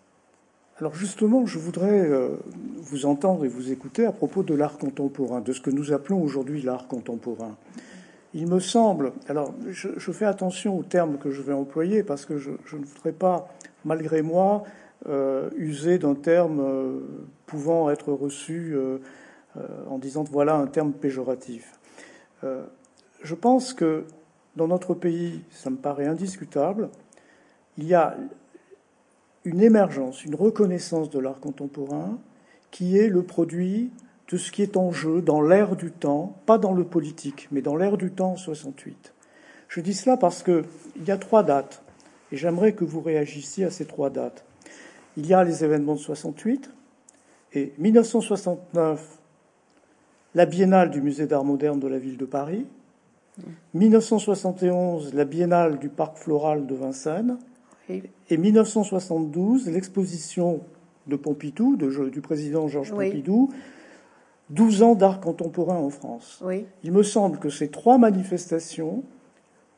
[0.79, 2.37] Alors justement, je voudrais euh,
[2.77, 6.23] vous entendre et vous écouter à propos de l'art contemporain, de ce que nous appelons
[6.23, 7.57] aujourd'hui l'art contemporain.
[8.35, 12.39] Il me semble, alors je, fais attention aux termes que je vais employer parce que
[12.39, 13.49] je, ne voudrais pas,
[13.85, 14.65] malgré moi,
[15.09, 17.03] euh, user d'un terme
[17.47, 18.75] pouvant être reçu
[19.91, 21.79] en disant voilà un terme péjoratif.
[22.43, 24.05] Je pense que
[24.57, 26.89] dans notre pays, ça me paraît indiscutable,
[27.79, 28.17] il y a
[29.45, 32.19] une émergence, une reconnaissance de l'art contemporain
[32.71, 33.91] qui est le produit
[34.31, 37.63] de ce qui est en jeu dans l'ère du temps, pas dans le politique, mais
[37.63, 39.13] dans l'ère du temps en 68.
[39.69, 40.65] Je dis cela parce qu'il
[41.07, 41.83] y a trois dates,
[42.31, 44.45] et j'aimerais que vous réagissiez à ces trois dates.
[45.17, 46.71] Il y a les événements de 68,
[47.55, 49.19] et 1969,
[50.35, 52.67] la biennale du musée d'art moderne de la ville de Paris,
[53.75, 57.39] 1971, la biennale du parc floral de Vincennes.
[58.31, 60.61] Et 1972, l'exposition
[61.07, 63.51] de Pompidou, du président Georges Pompidou,
[64.51, 66.43] 12 ans d'art contemporain en France.
[66.83, 69.03] Il me semble que ces trois manifestations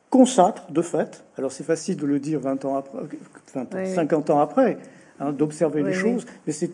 [0.09, 4.77] consacrent, de fait, alors c'est facile de le dire 20 ans après, 50 ans après,
[5.19, 6.71] hein, d'observer les choses, mais c'est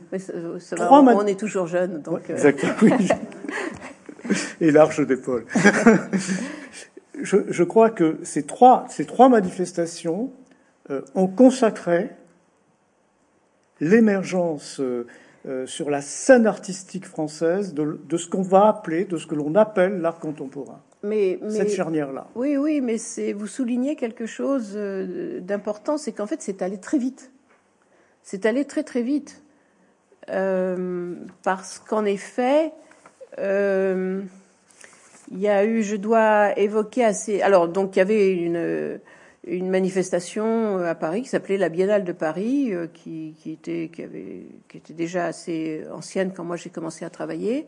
[0.76, 2.30] trois On est toujours jeune, donc.
[2.30, 2.34] Euh.
[2.34, 2.98] Exactement.
[4.62, 5.46] Et large d'épaule.
[7.22, 10.32] je, crois que ces trois, ces trois manifestations
[10.90, 12.12] euh, ont consacré
[13.80, 15.08] l'émergence euh,
[15.48, 19.56] euh, sur la scène artistique française de, ce qu'on va appeler, de ce que l'on
[19.56, 20.82] appelle l'art contemporain.
[21.04, 22.28] Mais, cette charnière-là.
[22.36, 24.78] Oui, oui, mais c'est vous soulignez quelque chose
[25.42, 27.32] d'important, c'est qu'en fait, c'est allé très vite.
[28.22, 29.42] C'est allé très très vite
[30.28, 32.72] parce qu'en effet.
[35.32, 37.42] Il y a eu, je dois évoquer assez.
[37.42, 39.00] Alors, donc, il y avait une,
[39.46, 44.46] une manifestation à Paris qui s'appelait la Biennale de Paris, euh, qui, était, qui, avait,
[44.68, 47.68] qui était déjà assez ancienne quand moi j'ai commencé à travailler.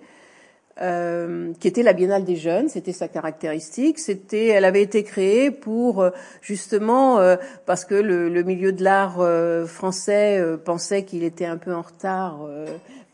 [0.81, 3.99] Euh, qui était la Biennale des jeunes, c'était sa caractéristique.
[3.99, 6.09] C'était, elle avait été créée pour euh,
[6.41, 7.35] justement euh,
[7.67, 9.21] parce que le, le, milieu de l'art
[9.67, 12.47] français pensait qu'il était un peu en retard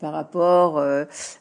[0.00, 0.82] par rapport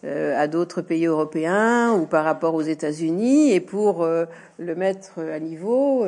[0.03, 6.05] à d'autres pays européens ou par rapport aux États-Unis, et pour le mettre à niveau,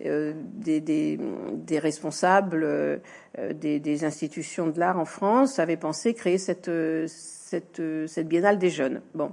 [0.00, 1.18] des, des,
[1.52, 3.00] des, responsables
[3.54, 6.70] des, des, institutions de l'art en France avaient pensé créer cette,
[7.06, 9.00] cette, cette biennale des jeunes.
[9.14, 9.32] Bon.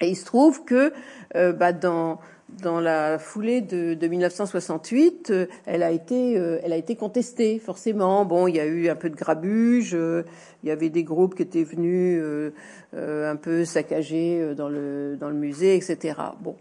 [0.00, 0.92] Et il se trouve que
[1.34, 2.18] bah, dans
[2.62, 7.58] dans la foulée de, de 1968, euh, elle a été, euh, elle a été contestée
[7.58, 8.24] forcément.
[8.24, 10.24] Bon, il y a eu un peu de grabuge, euh,
[10.62, 12.22] il y avait des groupes qui étaient venus
[12.92, 16.14] un peu saccager dans le dans le musée, etc.
[16.40, 16.56] Bon.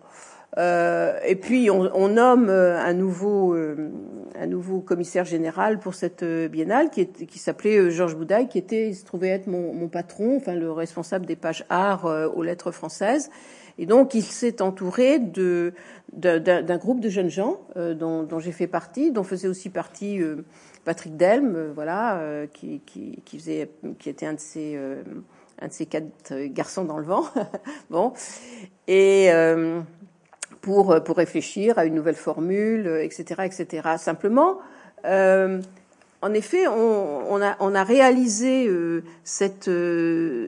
[0.59, 7.07] Et puis on, on, nomme un nouveau un nouveau commissaire général pour cette biennale qui,
[7.07, 10.71] qui s'appelait Georges Boudaille, qui était il se trouvait être mon, mon patron, enfin le
[10.71, 13.29] responsable des pages art aux lettres françaises.
[13.79, 15.73] Et donc, il s'est entouré de,
[16.11, 20.21] d'un groupe de jeunes gens euh, dont, dont j'ai fait partie, dont faisait aussi partie
[20.21, 20.43] euh,
[20.83, 24.77] Patrick Delme, euh, voilà, qui, qui, qui, faisait, qui était un de ces,
[25.61, 27.23] un de ces quatre garçons dans le vent.
[27.89, 28.11] bon,
[28.89, 29.29] et
[30.61, 33.89] pour pour réfléchir à une nouvelle formule, etc., etc.
[33.97, 34.59] Simplement.
[36.21, 38.69] En effet, on, on, a, on a réalisé
[39.23, 39.69] cette,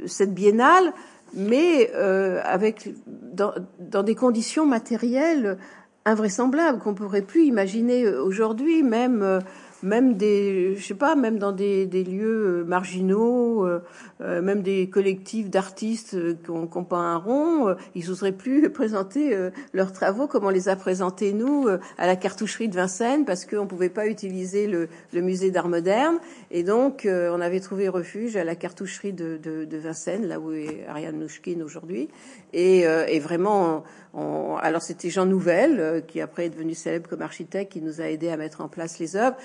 [0.05, 0.91] cette biennale
[1.33, 5.57] mais euh, avec dans, dans, des conditions matérielles
[6.05, 9.39] invraisemblables qu'on pourrait plus imaginer aujourd'hui, même euh,
[9.83, 13.81] même des, je sais pas, même dans des, des lieux euh, marginaux, euh,
[14.21, 19.35] euh, même des collectifs d'artistes qui ont, pas un rond, ils n'oseraient plus présenter
[19.73, 21.67] leurs travaux comme on les a présentés nous
[21.97, 26.17] à la cartoucherie de Vincennes parce qu'on pouvait pas utiliser le, le musée d'art moderne
[26.49, 30.51] et donc on avait trouvé refuge à la cartoucherie de, de, de Vincennes, là où
[30.51, 32.09] est Ariane Nouchkine aujourd'hui,
[32.53, 33.83] et, et vraiment
[34.61, 38.05] alors c'était Jean Nouvel, euh, qui après est devenu célèbre comme architecte, qui nous a
[38.05, 39.37] aidé à mettre en place les œuvres.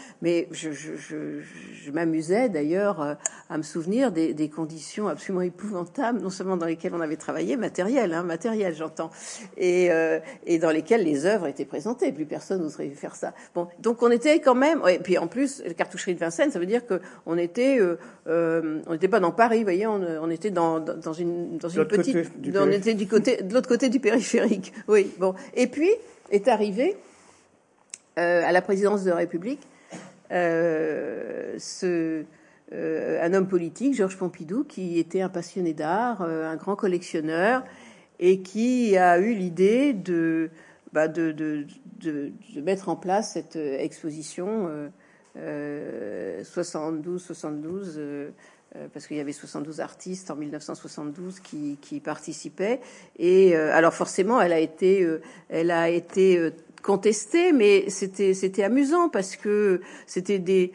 [0.50, 3.14] Je, je, je, je m'amusais d'ailleurs euh,
[3.48, 7.56] à me souvenir des, des, conditions absolument épouvantables, non seulement dans lesquelles on avait travaillé,
[7.56, 9.10] matériel, hein, matériel j'entends,
[9.56, 12.12] et, euh, et dans lesquelles les œuvres étaient présentées.
[12.12, 13.34] Plus personne n'oserait faire ça.
[13.54, 14.80] Bon, donc on était quand même.
[14.88, 18.80] Et puis en plus, la cartoucherie de Vincennes, ça veut dire que on était, euh,
[18.86, 21.84] on n'était pas dans Paris, vous voyez, on, on était dans, dans une, dans une
[21.84, 22.16] petite,
[22.54, 24.72] on était du côté, de l'autre côté du périphérique.
[24.88, 25.34] Oui, bon.
[25.54, 25.90] Et puis
[26.30, 26.96] est arrivé
[28.18, 29.75] euh, à la présidence de la République euh,
[30.30, 32.24] ce,
[32.72, 37.64] euh, un homme politique, Georges Pompidou, qui était un passionné d'art, un grand collectionneur,
[38.18, 40.50] et qui a eu l'idée de,
[40.92, 41.06] bah,
[42.56, 44.70] mettre en place cette exposition
[45.36, 48.32] 72-72
[48.76, 52.80] euh, parce qu'il y avait 72 artistes en 1972 qui, qui participaient.
[53.18, 56.52] Et euh, alors forcément, elle a été, euh, elle a été
[56.86, 60.72] contestée, mais c'était c'était amusant parce que c'était des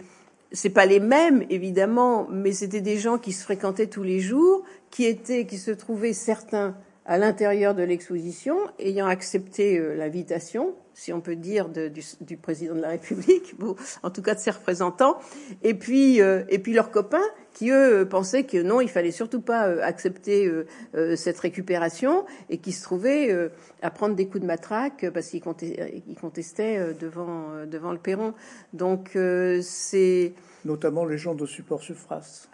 [0.51, 4.63] c'est pas les mêmes évidemment, mais c'était des gens qui se fréquentaient tous les jours,
[4.89, 11.19] qui étaient, qui se trouvaient certains à l'intérieur de l'exposition, ayant accepté l'invitation, si on
[11.21, 11.89] peut dire, du,
[12.21, 15.17] du, président de la République, bon, en tout cas de ses représentants,
[15.63, 19.67] et puis et puis leurs copains qui eux pensaient que non, il fallait surtout pas
[19.67, 24.45] euh, accepter euh, euh, cette récupération et qui se trouvaient à prendre des coups de
[24.47, 28.33] matraque parce qu'ils contestaient devant devant le perron.
[28.73, 29.17] Donc
[29.61, 30.33] c'est
[30.65, 32.47] notamment les gens de support Sufras.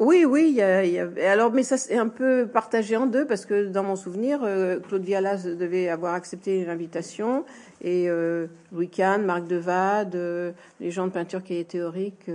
[0.00, 0.46] Oui, oui.
[0.50, 1.08] Il y a, y a...
[1.30, 4.40] alors, mais ça c'est un peu partagé en deux parce que dans mon souvenir,
[4.88, 7.44] Claude Vialas devait avoir accepté l'invitation
[7.80, 8.08] et
[8.72, 12.28] Louis Kahn, Marc Devade, les gens de peinture qui est théorique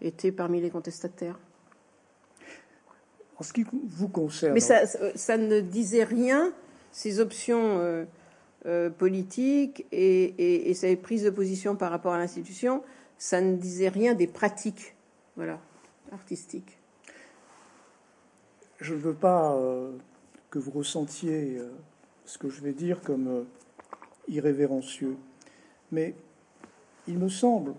[0.00, 1.38] étaient parmi les contestataires.
[3.40, 4.52] En ce qui vous concerne.
[4.52, 6.52] Mais ça, ça ne disait rien,
[6.92, 8.04] ces options euh,
[8.66, 12.82] euh, politiques et, et, et, ces prises de position par rapport à l'institution,
[13.16, 14.94] ça ne disait rien des pratiques
[15.36, 15.58] voilà,
[16.12, 16.76] artistiques.
[18.80, 19.92] Je ne veux pas euh,
[20.48, 21.68] que vous ressentiez euh,
[22.24, 23.42] ce que je vais dire comme euh,
[24.26, 25.16] irrévérencieux,
[25.92, 26.14] mais
[27.06, 27.74] il me semble,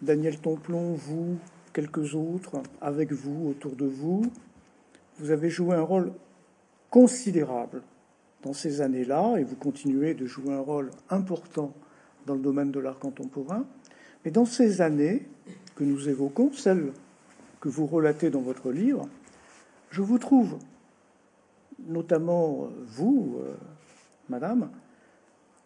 [0.00, 1.36] Daniel Tomplon, vous,
[1.74, 4.22] quelques autres, avec vous, autour de vous,
[5.18, 6.12] vous avez joué un rôle
[6.88, 7.82] considérable
[8.42, 11.74] dans ces années-là, et vous continuez de jouer un rôle important
[12.24, 13.66] dans le domaine de l'art contemporain.
[14.24, 15.26] Mais dans ces années
[15.74, 16.92] que nous évoquons, celles
[17.60, 19.06] que vous relatez dans votre livre,
[19.90, 20.58] je vous trouve,
[21.86, 23.54] notamment vous, euh,
[24.28, 24.70] madame,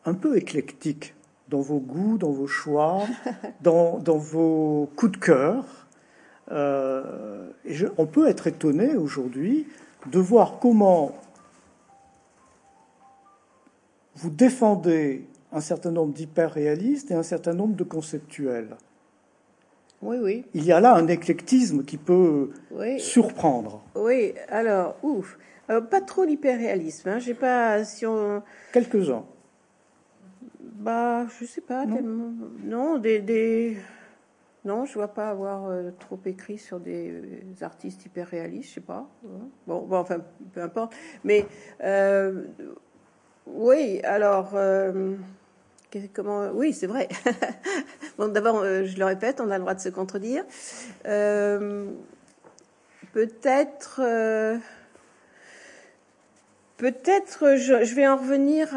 [0.04, 1.14] un peu éclectique
[1.48, 3.02] dans vos goûts, dans vos choix,
[3.60, 5.64] dans, dans vos coups de cœur.
[6.50, 9.66] Euh, et on peut être étonné aujourd'hui
[10.10, 11.12] de voir comment
[14.16, 18.76] vous défendez un certain nombre d'hyper-réalistes et un certain nombre de conceptuels.
[20.02, 20.44] Oui, oui.
[20.54, 22.50] Il y a là un éclectisme qui peut
[22.98, 23.82] surprendre.
[23.94, 25.38] Oui, alors, ouf.
[25.68, 27.08] pas trop l'hyperréalisme.
[27.10, 27.18] Hein.
[27.18, 27.84] J'ai pas.
[27.84, 28.42] Si on...
[28.72, 29.24] Quelques-uns.
[30.60, 31.96] Bah, je sais pas non.
[31.96, 32.32] tellement.
[32.64, 33.76] Non, des, des,
[34.64, 38.74] Non, je vois pas avoir euh, trop écrit sur des, euh, artistes hyper réalistes, je
[38.76, 39.06] sais pas.
[39.66, 40.20] Bon, bon, enfin,
[40.54, 40.94] peu importe.
[41.24, 41.46] Mais
[41.82, 42.44] euh,
[43.46, 44.54] oui, alors.
[46.54, 47.08] Oui, c'est vrai.
[48.18, 50.44] d'abord, je le répète, on a le droit de se contredire.
[53.12, 54.00] peut-être.
[56.76, 58.68] Peut-être, je, vais en revenir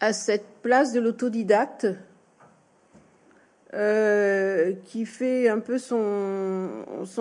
[0.00, 1.86] à cette place de l'autodidacte
[3.74, 6.68] euh, qui fait un peu son,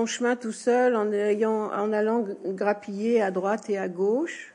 [0.05, 4.53] chemin tout seul en allant grappiller à droite et à gauche.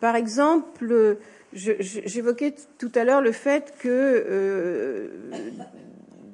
[0.00, 1.16] Par exemple,
[1.54, 5.08] j'évoquais tout à l'heure le fait que euh,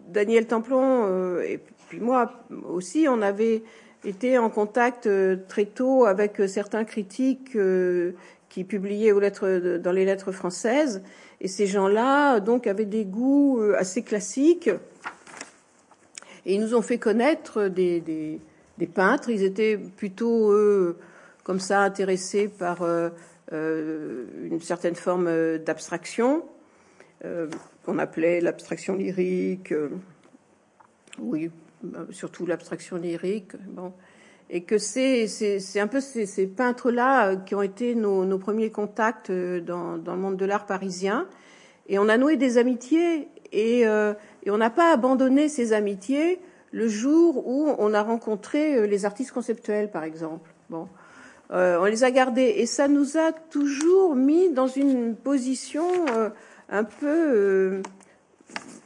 [0.09, 2.33] Daniel Templon euh, et puis moi
[2.69, 3.63] aussi, on avait
[4.05, 5.09] été en contact
[5.49, 7.57] très tôt avec certains critiques
[8.51, 11.03] qui publiaient aux lettres dans les lettres françaises.
[11.41, 14.69] Et ces gens-là, donc, avaient des goûts euh, assez classiques.
[16.45, 18.41] Et ils nous ont fait connaître des, des,
[18.77, 19.31] des peintres.
[19.31, 20.99] Ils étaient plutôt, eux,
[21.45, 23.11] comme ça, intéressés par euh, euh
[23.53, 26.45] une certaine forme d'abstraction,
[27.25, 27.49] euh,
[27.85, 29.75] qu'on appelait l'abstraction lyrique.
[31.19, 31.51] oui,
[32.11, 33.53] surtout l'abstraction lyrique.
[33.69, 33.93] Bon
[34.51, 35.29] et que c'est
[35.77, 40.37] un peu ces, peintres-là euh, qui ont été nos, premiers contacts euh, dans, le monde
[40.37, 41.27] de l'art parisien.
[41.89, 46.41] Et on a noué des amitiés et, euh, et on n'a pas abandonné ces amitiés
[46.73, 50.53] le jour où on a rencontré euh, les artistes conceptuels, par exemple.
[50.69, 50.89] Bon,
[51.53, 55.85] euh, on les a gardés et ça nous a toujours mis dans une position
[56.69, 57.83] un peu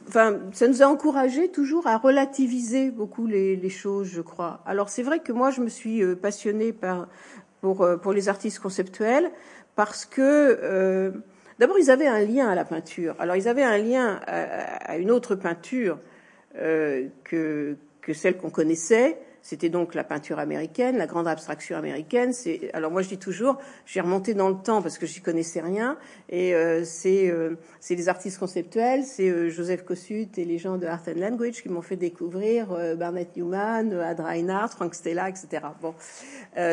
[0.07, 4.61] enfin, ça nous a encouragé toujours à relativiser beaucoup les, les choses, je crois.
[4.65, 7.07] Alors c'est vrai que moi, je me suis euh, passionnée par,
[7.61, 9.31] pour, euh, pour les artistes conceptuels
[9.75, 11.11] parce que euh,
[11.59, 13.15] d'abord ils avaient un lien à la peinture.
[13.19, 15.99] Alors ils avaient un lien à, à une autre peinture
[16.57, 22.33] euh, que, que celle qu'on connaissait, c'était donc la peinture américaine, la grande abstraction américaine.
[22.33, 25.61] C'est alors moi je dis toujours, j'ai remonté dans le temps parce que j'y connaissais
[25.61, 25.99] rien.
[26.29, 30.77] Et euh, c'est euh, c'est les artistes conceptuels, c'est euh, Joseph Kossuth et les gens
[30.77, 35.29] de Art and Language qui m'ont fait découvrir euh, Barnett Newman, Ad Reinhardt, Frank Stella,
[35.29, 35.63] etc.
[35.79, 35.93] Bon,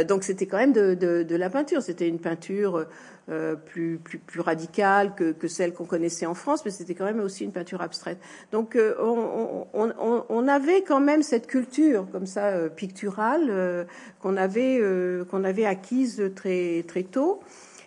[0.09, 1.83] donc c'était quand même de, de, de la peinture.
[1.83, 2.87] C'était une peinture
[3.29, 7.05] euh, plus, plus, plus radicale que, que celle qu'on connaissait en France, mais c'était quand
[7.05, 8.19] même aussi une peinture abstraite.
[8.51, 13.87] Donc euh, on, on, on, avait quand même cette culture comme ça euh, picturale
[14.21, 14.83] qu'on avait
[15.31, 17.41] qu'on avait acquise très très tôt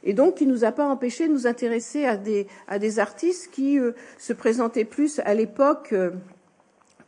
[0.04, 3.52] et donc qui nous a pas empêché de nous intéresser à des à des artistes
[3.52, 3.78] qui
[4.18, 5.94] se présentaient plus à l'époque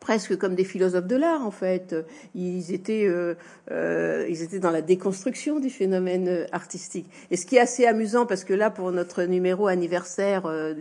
[0.07, 1.93] presque comme des philosophes de l'art en fait.
[2.33, 3.35] Ils étaient, euh,
[3.71, 7.09] euh, ils étaient dans la déconstruction du phénomène artistique.
[7.29, 10.73] Et ce qui est assez amusant, parce que là, pour notre numéro anniversaire, euh,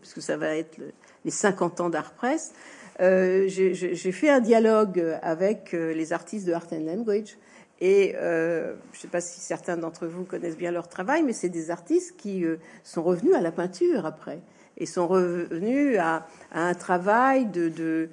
[0.00, 0.92] parce que ça va être le,
[1.24, 2.52] les 50 ans d'Art Press,
[3.00, 7.38] j'ai fait un dialogue avec les artistes de Art and Language.
[7.80, 11.48] Et je ne sais pas si certains d'entre vous connaissent bien leur travail, mais c'est
[11.48, 12.44] des artistes qui
[12.84, 14.38] sont revenus à la peinture après
[14.80, 18.08] et sont revenus à, un travail de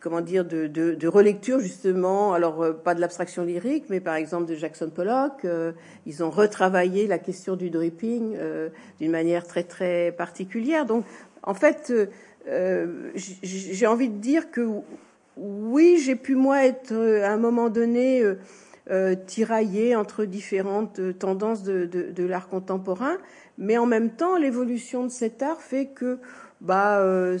[0.00, 4.54] comment dire, de, relecture justement, alors euh, pas de l'abstraction lyrique, mais par exemple de
[4.54, 5.44] Jackson Pollock.
[5.44, 5.72] Euh,
[6.06, 8.68] ils ont retravaillé la question du dripping euh,
[9.00, 10.86] d'une manière très très particulière.
[10.86, 11.04] Donc,
[11.42, 11.92] en fait,
[12.46, 14.66] j'ai envie de dire que
[15.36, 18.22] oui, j'ai pu moi être à un moment donné
[19.26, 23.18] tiraillé entre différentes tendances de, de l'art contemporain,
[23.58, 26.18] mais en même temps, l'évolution de cet art fait que
[26.62, 27.36] bah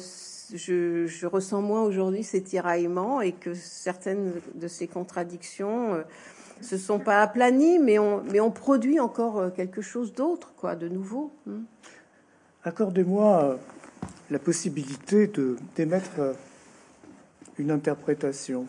[0.54, 6.02] je, ressens moins aujourd'hui ces tiraillements et que certaines de ces contradictions euh,
[6.60, 11.32] se sont pas aplanies, mais on, produit encore euh, quelque chose d'autre, quoi, de nouveau.
[11.46, 11.64] Hmm.
[12.62, 13.56] Accordez-moi euh,
[14.30, 15.30] la possibilité
[15.76, 16.34] d'émettre
[17.58, 18.66] une interprétation.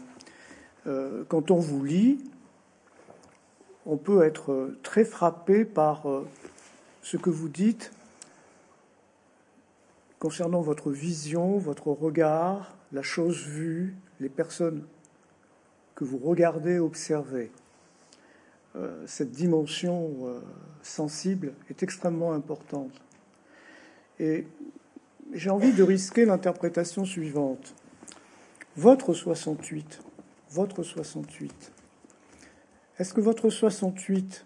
[0.85, 2.19] quand on vous lit,
[3.85, 6.05] on peut être très frappé par
[7.01, 7.91] ce que vous dites
[10.25, 14.83] concernant votre vision, votre regard, la chose vue, les personnes
[15.93, 17.51] que vous regardez, observez.
[18.75, 20.39] Euh, cette dimension euh,
[20.81, 23.03] sensible est extrêmement importante.
[24.19, 24.47] Et
[25.31, 27.75] j'ai envie de risquer l'interprétation suivante.
[28.77, 30.01] Votre 68,
[30.49, 31.71] votre 68,
[32.97, 34.43] est-ce que votre 68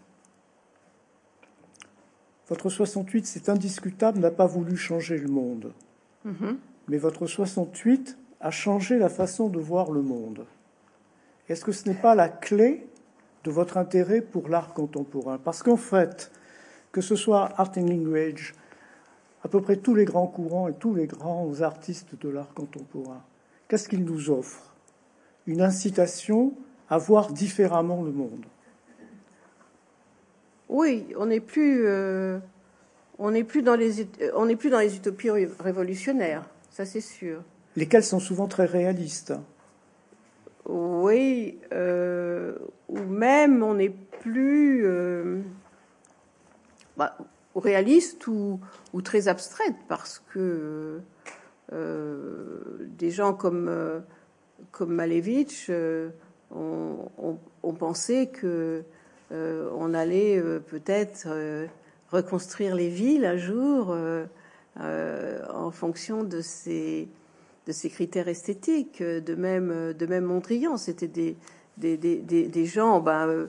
[2.50, 5.72] votre 68, c'est indiscutable, n'a pas voulu changer le monde.
[6.26, 6.56] Mm-hmm.
[6.88, 10.46] Mais votre 68 a changé la façon de voir le monde
[11.48, 12.88] Est-ce que ce n'est pas la clé
[13.44, 15.38] de votre intérêt pour l'art contemporain?
[15.38, 16.32] Parce qu'en fait,
[16.92, 18.56] que ce soit Art and Language,
[19.44, 23.24] à peu près tous les grands courants et tous les grands artistes de l'art contemporain,
[23.68, 24.74] qu'est-ce qu'ils nous offrent?
[25.46, 26.54] Une incitation
[26.90, 28.46] à voir différemment le monde.
[30.70, 32.40] Oui, on n'est plus, euh,
[33.18, 37.44] on n'est plus dans les, on n'est plus dans les utopies révolutionnaires, ça c'est sûr.
[37.76, 39.34] Lesquelles sont souvent très réalistes.
[40.66, 42.56] Oui, euh,
[42.88, 45.42] ou même on n'est plus euh,
[46.98, 47.18] bah,
[47.56, 48.60] réaliste ou,
[48.94, 51.02] ou, très abstraite parce que
[51.72, 54.04] des gens comme
[54.72, 55.70] comme Malevich
[56.52, 58.82] ont, pensé que euh,
[59.32, 61.68] on allait euh, peut-être euh,
[62.12, 63.96] reconstruire les villes un jour
[64.80, 67.08] en fonction de ces,
[67.68, 69.04] de ces critères esthétiques.
[69.04, 70.42] De même, de même
[70.78, 71.36] c'était des,
[71.78, 73.48] des, des, gens, ben,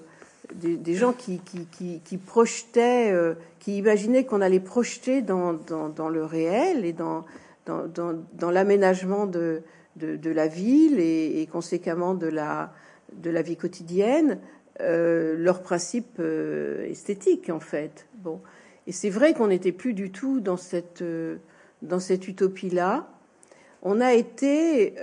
[0.55, 3.15] des, gens qui, qui, qui, projetaient,
[3.61, 7.25] qui imaginaient qu'on allait projeter dans, dans, le réel et dans,
[7.65, 7.87] dans,
[8.35, 9.63] dans, l'aménagement de,
[9.97, 12.73] de, la ville et, et, conséquemment de la,
[13.15, 14.39] de la vie quotidienne
[14.81, 18.07] euh, leur principe euh, esthétique en fait.
[18.15, 18.41] Bon,
[18.87, 21.37] et c'est vrai qu'on n'était plus du tout dans cette euh,
[21.99, 23.09] cette utopie là.
[23.83, 24.95] On a été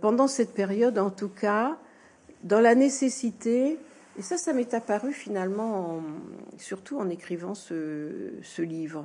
[0.00, 1.76] pendant cette période, en tout cas,
[2.42, 3.78] dans la nécessité.
[4.18, 6.02] Et ça, ça m'est apparu finalement,
[6.56, 9.04] surtout en écrivant ce, ce, livre,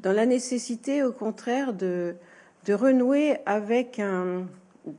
[0.00, 2.16] dans la nécessité, au contraire, de,
[2.64, 4.48] de renouer avec un,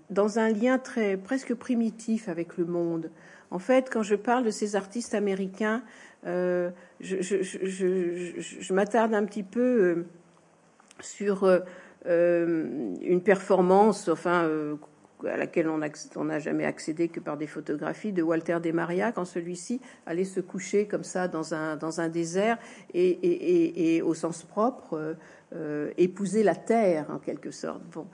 [0.09, 3.09] dans un lien très presque primitif avec le monde,
[3.51, 5.83] en fait, quand je parle de ces artistes américains,
[6.25, 6.69] euh,
[6.99, 10.05] je, m'attarde un petit peu euh,
[10.99, 14.49] sur euh, une performance, enfin,
[15.25, 19.79] à laquelle on n'a jamais accédé que par des photographies de Walter Maria, quand celui-ci
[20.05, 22.57] allait se coucher comme ça dans un, dans un désert
[22.93, 25.15] et, et au sens propre
[25.55, 27.81] euh, épouser la terre en quelque sorte.
[27.93, 28.05] Bon,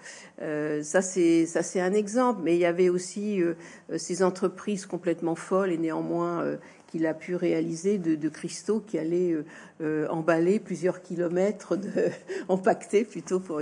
[0.43, 3.55] euh, ça c'est ça c'est un exemple, mais il y avait aussi euh,
[3.97, 6.45] ces entreprises complètement folles et néanmoins
[6.85, 9.35] qu'il a pu réaliser de, cristaux qui allaient
[10.11, 11.89] emballer plusieurs kilomètres, de,
[12.49, 13.61] empaqueter plutôt pour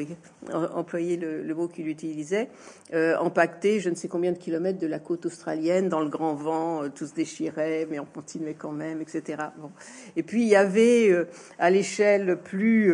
[0.52, 2.50] employer le, mot qu'il utilisait,
[2.94, 6.90] empaqueter je ne sais combien de kilomètres de la côte australienne dans le grand vent,
[6.90, 9.44] tout se déchirait, mais on continuait quand même, etc.
[9.58, 9.72] Bon.
[10.18, 11.26] Et puis il y avait
[11.58, 12.94] à l'échelle plus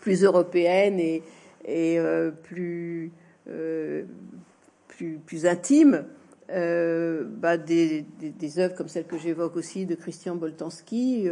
[0.00, 1.22] plus européenne et,
[1.64, 3.12] et euh, plus,
[3.48, 4.04] euh,
[4.88, 6.04] plus, plus intime.
[6.50, 11.28] Euh, bah des, des, œuvres comme celle que j'évoque aussi de Christian Boltanski,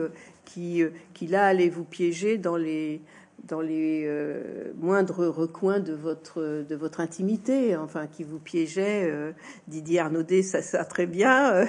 [0.47, 0.83] qui,
[1.13, 3.03] qui là allait vous piéger dans les,
[3.45, 9.09] dans les euh, moindres recoins de votre de votre intimité, enfin qui vous piégeait.
[9.11, 9.33] Euh,
[9.69, 11.67] Didier Arnaudet, ça, ça très bien.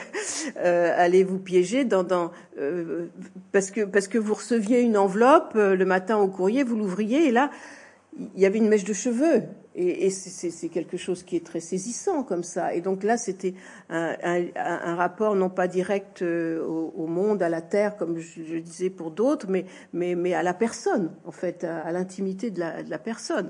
[0.58, 2.32] Euh, allez vous piéger dans, dans
[3.52, 7.32] parce que parce que vous receviez une enveloppe le matin au courrier, vous l'ouvriez et
[7.32, 7.52] là
[8.36, 9.44] il y avait une mèche de cheveux
[9.74, 12.74] et, c'est quelque chose qui est très saisissant comme ça.
[12.74, 13.54] Et donc là, c'était
[13.90, 19.12] un, rapport non pas direct euh, au, monde, à la terre, comme je, disais pour
[19.12, 23.00] d'autres, mais, mais, mais à la personne, en fait, à, l'intimité de la, de la,
[23.00, 23.50] personne.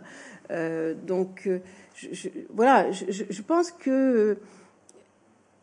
[0.51, 1.59] Euh, donc euh,
[1.95, 4.37] je, voilà, je, pense que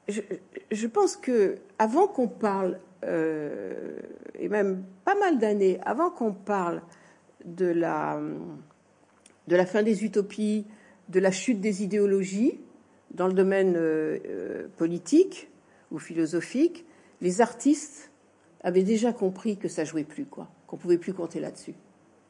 [0.09, 6.83] je, pense que avant qu'on parle, et même pas mal d'années avant qu'on parle
[7.45, 8.21] de la
[9.49, 10.67] de la fin des utopies,
[11.09, 12.61] de la chute des idéologies
[13.11, 15.49] dans le domaine euh, euh, politique
[15.91, 16.85] ou philosophique,
[17.23, 18.11] les artistes
[18.63, 21.75] avaient déjà compris que ça jouait plus, quoi, qu'on pouvait plus compter là-dessus.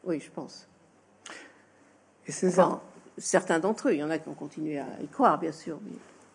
[0.04, 0.68] Oui, je pense.
[2.28, 2.80] Et c'est ça.
[3.16, 5.80] certains d'entre eux, il y en a qui ont continué à y croire, bien sûr.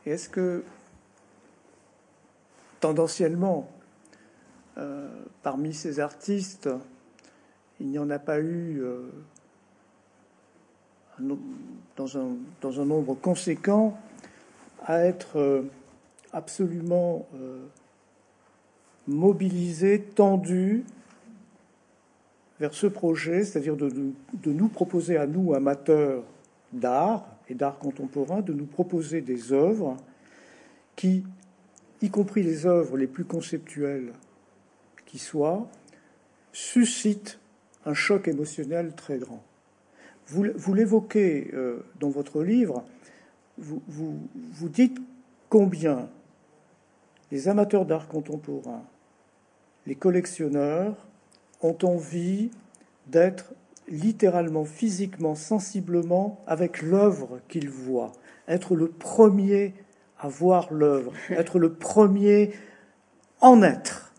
[0.05, 0.65] Et est-ce que
[2.81, 3.71] tendanciellement,
[4.77, 5.07] euh,
[5.43, 6.69] parmi ces artistes,
[7.79, 8.83] il n'y en a pas eu
[11.19, 13.97] dans un, nombre conséquent
[14.85, 15.61] à être euh,
[16.31, 17.65] absolument euh,
[19.07, 20.83] mobilisé, tendu
[22.59, 23.89] vers ce projet, c'est-à-dire de,
[24.33, 26.23] de, nous proposer à nous, amateurs
[26.71, 29.97] d'art et d'art contemporain, de nous proposer des œuvres
[30.95, 31.23] qui,
[32.01, 34.13] y compris les œuvres les plus conceptuelles
[35.05, 35.67] qui soient,
[36.51, 37.39] suscitent
[37.85, 39.43] un choc émotionnel très grand.
[40.27, 42.83] Vous, l'évoquez euh, dans votre livre,
[43.57, 44.97] vous, vous, dites
[45.49, 46.09] combien
[47.31, 48.83] les amateurs d'art contemporain,
[49.85, 50.95] les collectionneurs,
[51.61, 52.51] ont envie
[53.07, 53.53] d'être
[53.87, 58.13] littéralement, physiquement, sensiblement avec l'œuvre qu'il voit,
[58.47, 59.73] être le premier
[60.19, 62.51] à voir l'œuvre, être le premier
[63.41, 64.12] en être.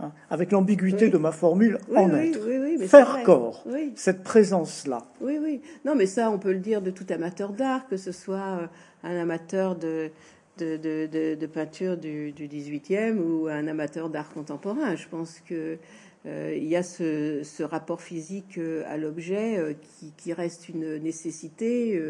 [0.00, 2.40] Hein, avec l'ambiguïté de ma formule, en être.
[2.88, 3.64] Faire corps,
[3.94, 5.06] cette présence-là.
[5.20, 5.60] Oui, oui.
[5.84, 8.66] Non, mais ça, on peut le dire de tout amateur d'art, que ce soit euh,
[9.04, 10.10] un amateur de,
[10.58, 14.96] de, de, de, peinture du, du 18e ou un amateur d'art contemporain.
[14.96, 15.78] Je pense que
[16.26, 20.70] euh, il y a ce, ce rapport physique euh, à l'objet euh, qui, qui, reste
[20.70, 22.00] une nécessité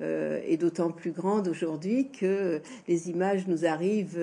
[0.00, 4.20] et d'autant plus grande aujourd'hui que les images nous arrivent,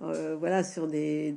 [0.00, 1.34] voilà, sur des,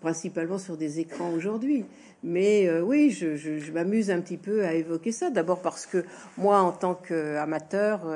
[0.00, 1.84] principalement sur des écrans aujourd'hui.
[2.22, 5.30] Mais oui, je, je, je m'amuse un petit peu à évoquer ça.
[5.30, 6.04] D'abord parce que
[6.38, 8.06] moi, en tant qu'amateur,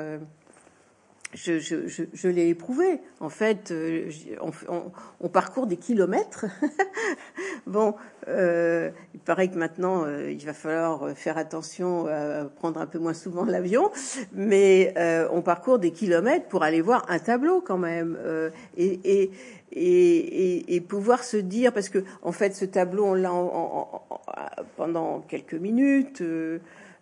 [1.37, 2.99] je, je, je, l'ai éprouvé.
[3.19, 4.09] En fait, euh,
[4.41, 6.45] on, on, on, parcourt des kilomètres.
[7.67, 7.95] bon,
[8.27, 12.97] euh, il paraît que maintenant, euh, il va falloir faire attention à prendre un peu
[12.97, 13.91] moins souvent l'avion,
[14.33, 18.17] mais euh, on parcourt des kilomètres pour aller voir un tableau quand même.
[18.19, 19.31] Euh, et, et,
[19.71, 23.31] et, et, pouvoir se dire, parce que en fait, ce tableau, on l'a
[24.75, 26.23] pendant quelques minutes.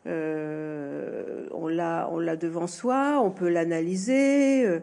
[0.08, 4.80] Euh, on l'a, devant soi, on peut l'analyser, euh,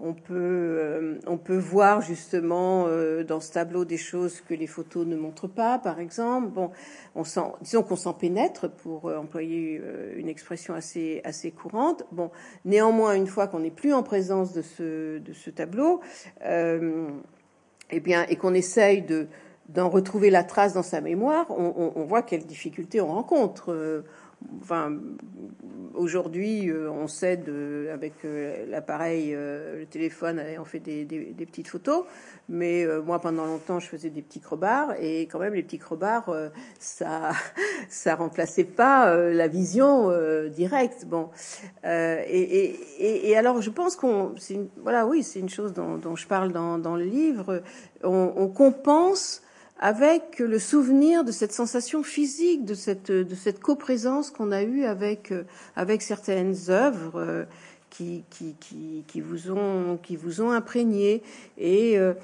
[0.00, 2.86] on peut, euh, on peut voir justement
[3.26, 6.48] dans ce tableau des choses que les photos ne montrent pas, par exemple.
[6.48, 6.70] Bon,
[7.14, 7.22] on
[7.62, 9.80] disons qu'on s'en pénètre pour employer
[10.16, 12.04] une expression assez, assez courante.
[12.10, 12.30] Bon,
[12.64, 16.00] néanmoins, une fois qu'on n'est plus en présence de ce, de ce tableau,
[16.42, 19.28] eh bien, et qu'on essaye de
[19.70, 24.04] d'en retrouver la trace dans sa mémoire, on, on voit quelles difficultés on rencontre
[24.60, 24.92] enfin,
[25.94, 27.40] aujourd'hui, euh, on sait
[27.92, 31.04] avec euh, l'appareil, euh, le téléphone, on fait des,
[31.46, 32.04] petites photos.
[32.48, 36.30] Mais moi, pendant longtemps, je faisais des petits crobards et quand même, les petits crobards,
[36.78, 37.32] ça,
[37.88, 40.10] ça remplaçait pas la vision
[40.48, 41.06] directe.
[41.06, 41.30] Bon,
[41.84, 44.34] et, alors, je pense qu'on,
[44.82, 47.62] voilà, oui, c'est une chose dont, je parle dans, le livre.
[48.02, 49.43] On compense
[49.84, 54.84] avec le souvenir de cette sensation physique, de cette, de cette coprésence qu'on a eue
[54.84, 55.44] avec, euh,
[55.76, 57.44] avec certaines œuvres euh,
[57.90, 61.22] qui, qui, qui, qui, vous ont, qui vous ont imprégné.
[61.58, 62.14] Et, euh,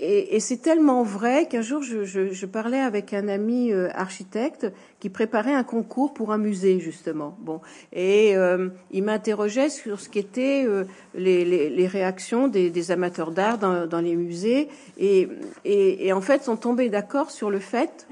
[0.00, 3.88] et, et c'est tellement vrai qu'un jour, je, je, je, parlais avec un ami euh,
[3.94, 4.66] architecte
[4.98, 7.36] qui préparait un concours pour un musée, justement.
[7.40, 7.60] Bon,
[7.92, 10.84] et euh, il m'interrogeait sur ce qu'étaient euh,
[11.14, 14.68] les, les, les, réactions des, des amateurs d'art dans, dans, les musées.
[14.98, 15.28] Et,
[15.64, 18.06] et, et en fait, sont tombés d'accord sur le fait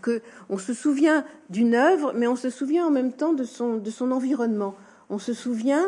[0.00, 3.76] que on se souvient d'une œuvre, mais on se souvient en même temps de son,
[3.76, 4.74] de son environnement.
[5.10, 5.86] On se souvient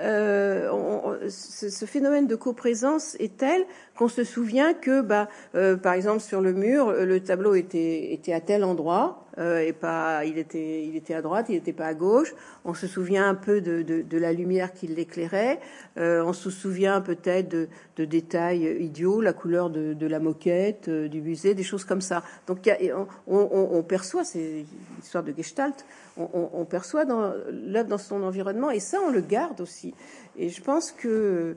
[0.00, 3.64] euh, ce, phénomène de coprésence est tel
[3.96, 8.32] qu'on se souvient que, bah, euh, par exemple, sur le mur, le tableau était, était
[8.32, 11.86] à tel endroit euh, et pas, il était, il était à droite, il n'était pas
[11.86, 12.34] à gauche.
[12.64, 15.60] On se souvient un peu de, de, de la lumière qui l'éclairait.
[15.96, 21.08] Euh, on se souvient peut-être de, de, détails idiots, la couleur de, la moquette, euh,
[21.08, 22.22] du musée, des choses comme ça.
[22.46, 24.64] Donc, on, on, on, perçoit, c'est
[24.98, 25.84] l'histoire de Gestalt
[26.16, 29.94] on, perçoit l'œuvre dans son environnement et ça, on le garde aussi.
[30.36, 31.56] Et je pense que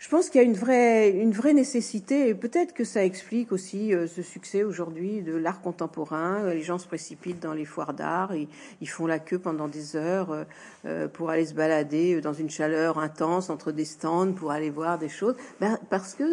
[0.00, 3.52] je pense qu'il y a une vraie, une vraie nécessité, et peut-être que ça explique
[3.52, 6.54] aussi euh, ce succès aujourd'hui de l'art contemporain.
[6.54, 8.48] Les gens se précipitent dans les foires d'art, ils,
[8.80, 10.44] ils, font la queue pendant des heures euh,
[10.86, 14.98] euh pour aller se balader dans une chaleur intense entre des stands pour aller voir
[14.98, 16.24] des choses, ben, parce que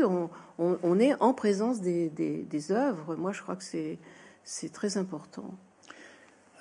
[0.57, 3.17] on, est en présence des, des œuvres.
[3.17, 5.53] Moi, je crois que c'est très important.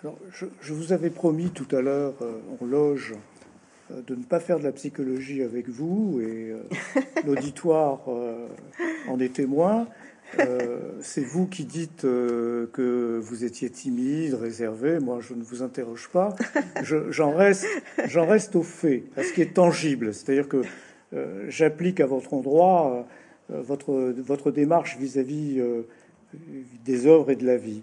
[0.03, 3.15] Alors, je, je, vous avais promis tout à l'heure euh, en loge
[3.91, 6.61] euh, de ne pas faire de la psychologie avec vous, et euh,
[7.27, 8.01] l'auditoire
[9.09, 9.87] en est témoin.
[11.01, 14.99] C'est vous qui dites que vous étiez timide, réservé.
[14.99, 16.35] Moi, je ne vous interroge pas.
[16.83, 17.67] J'en reste,
[18.07, 20.13] j'en reste au fait, à ce qui est tangible.
[20.13, 20.63] C'est-à-dire que
[21.49, 23.07] j'applique à votre endroit
[23.49, 25.85] votre, votre démarche vis-à-vis -vis,
[26.85, 27.83] des œuvres et de la vie.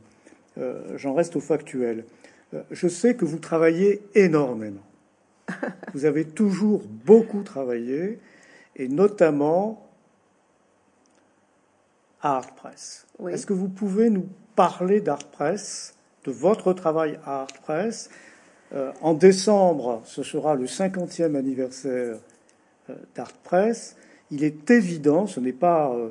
[0.57, 2.05] Euh, j'en reste au factuel.
[2.53, 4.83] Euh, je sais que vous travaillez énormément.
[5.93, 8.19] Vous avez toujours beaucoup travaillé,
[8.75, 9.89] et notamment
[12.21, 13.05] à Art Press.
[13.19, 13.33] Oui.
[13.33, 18.09] Est-ce que vous pouvez nous parler d'Art Press, de votre travail à Art Press?
[18.73, 22.17] Euh, En décembre, ce sera le 50e anniversaire
[22.89, 23.97] euh, d'Art Press.
[24.31, 26.09] Il est évident, ce n'est pas euh,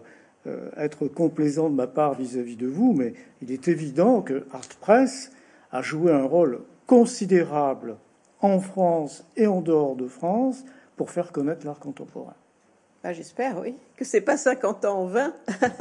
[0.76, 4.68] être complaisant de ma part vis-à-vis -vis de vous, mais il est évident que Art
[4.80, 5.30] Press
[5.70, 7.96] a joué un rôle considérable
[8.40, 10.64] en France et en dehors de France
[10.96, 12.34] pour faire connaître l'art contemporain.
[13.04, 15.34] Ah, J'espère, oui, que c'est pas 50 ans en 20.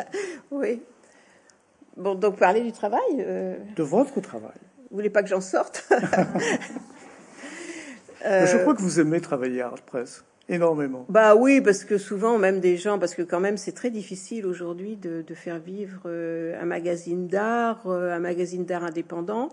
[0.52, 0.82] oui.
[1.98, 3.18] bon, donc parler du travail.
[3.18, 4.58] De votre travail.
[4.90, 5.88] Vous voulez pas que j'en sorte?
[8.24, 10.24] Je crois que vous aimez travailler à Art Press.
[10.50, 11.06] Énormément.
[11.08, 14.46] Bah oui, parce que souvent, même des gens, parce que quand même, c'est très difficile
[14.46, 19.50] aujourd'hui de, de, faire vivre un magazine d'art, un magazine d'art indépendant.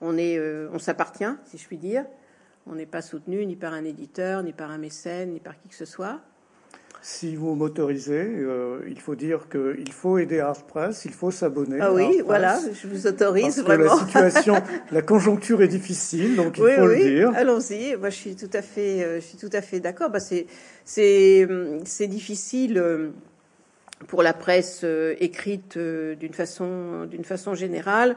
[0.00, 0.40] On est,
[0.72, 2.04] on s'appartient, si je puis dire.
[2.66, 5.68] On n'est pas soutenu ni par un éditeur, ni par un mécène, ni par qui
[5.68, 6.20] que ce soit.
[7.04, 11.78] Si vous m'autorisez, euh, il faut dire qu'il faut aider Art Press, il faut s'abonner.
[11.80, 13.96] Ah oui, voilà, je vous autorise parce vraiment.
[13.96, 14.54] Que la situation,
[14.92, 17.02] la conjoncture est difficile, donc il oui, faut oui.
[17.02, 17.32] le dire.
[17.34, 17.96] Allons-y.
[17.96, 20.10] Moi, je suis tout à fait, euh, je suis tout à fait d'accord.
[20.10, 20.46] Bah, c'est,
[20.84, 21.48] c'est,
[21.84, 23.08] c'est difficile euh,
[24.06, 24.84] pour la presse
[25.18, 28.14] écrite d'une façon, d'une façon générale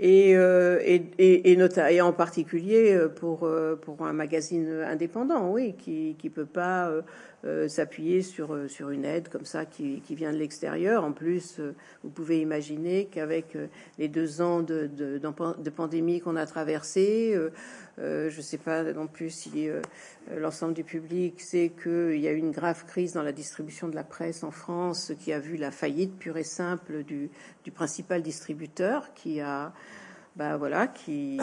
[0.00, 3.48] et, euh, et, et, et, en particulier pour,
[3.82, 6.90] pour un magazine indépendant, oui, qui ne peut pas
[7.44, 11.04] euh, s'appuyer sur, sur une aide comme ça qui, qui vient de l'extérieur.
[11.04, 11.60] En plus,
[12.02, 13.56] vous pouvez imaginer qu'avec
[13.98, 17.36] les deux ans de, de, de pandémie qu'on a traversé,
[18.00, 19.80] euh, je ne sais pas non plus si euh,
[20.36, 23.94] l'ensemble du public sait qu'il y a eu une grave crise dans la distribution de
[23.94, 27.30] la presse en France qui a vu la faillite pure et simple du,
[27.62, 29.72] du principal distributeur qui a,
[30.34, 31.38] bah voilà, qui,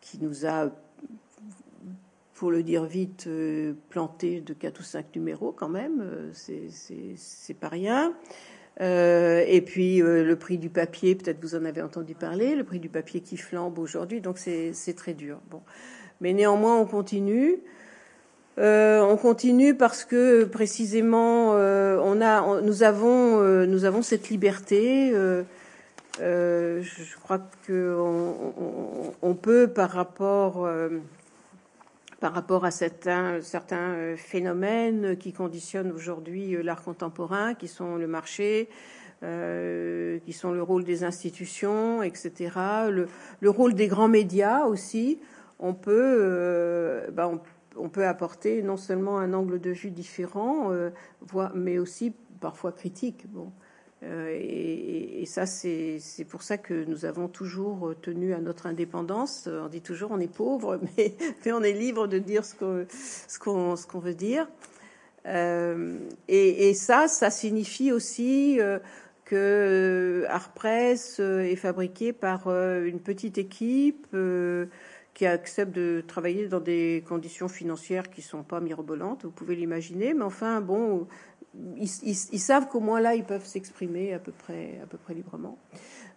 [0.00, 0.70] qui nous a,
[2.40, 6.00] pour le dire vite, euh, planté de quatre ou cinq numéros quand même.
[6.00, 8.14] Euh, c'est pas rien.
[8.80, 12.78] Euh, et puis le prix du papier, peut-être vous en avez entendu parler, le prix
[12.78, 15.38] du papier qui flambe aujourd'hui, donc c'est très dur.
[15.50, 15.60] Bon,
[16.22, 17.58] mais néanmoins on continue.
[18.56, 25.12] On continue parce que précisément on a, on, nous avons, nous avons cette liberté.
[26.18, 30.66] je crois que on, on, on, peut par rapport
[32.20, 33.40] par rapport à certains,
[33.72, 38.68] euh, phénomènes qui conditionnent aujourd'hui euh, l'art contemporain, qui sont le marché,
[39.22, 42.50] euh, qui sont le rôle des institutions, etc.,
[42.90, 43.08] le,
[43.40, 45.18] le rôle des grands médias aussi.
[45.58, 47.30] On peut, bah
[47.76, 50.70] on, peut apporter non seulement un angle de vue différent,
[51.54, 53.26] mais aussi parfois critique.
[54.02, 59.48] Euh, et, ça, c'est pour ça que nous avons toujours tenu à notre indépendance.
[59.48, 61.14] On dit toujours on est pauvre, mais,
[61.52, 62.54] on est libre de dire ce
[63.38, 64.48] qu'on veut dire.
[65.26, 65.98] Euh,
[66.28, 68.78] et, ça, ça signifie aussi euh,
[69.24, 74.06] que Art Press est fabriqué par une petite équipe
[75.14, 80.14] qui accepte de travailler dans des conditions financières qui sont pas mirobolantes, vous pouvez l'imaginer,
[80.14, 81.06] mais enfin bon,
[81.76, 84.98] ils, ils, ils, savent qu'au moins là, ils peuvent s'exprimer à peu près, à peu
[84.98, 85.58] près librement.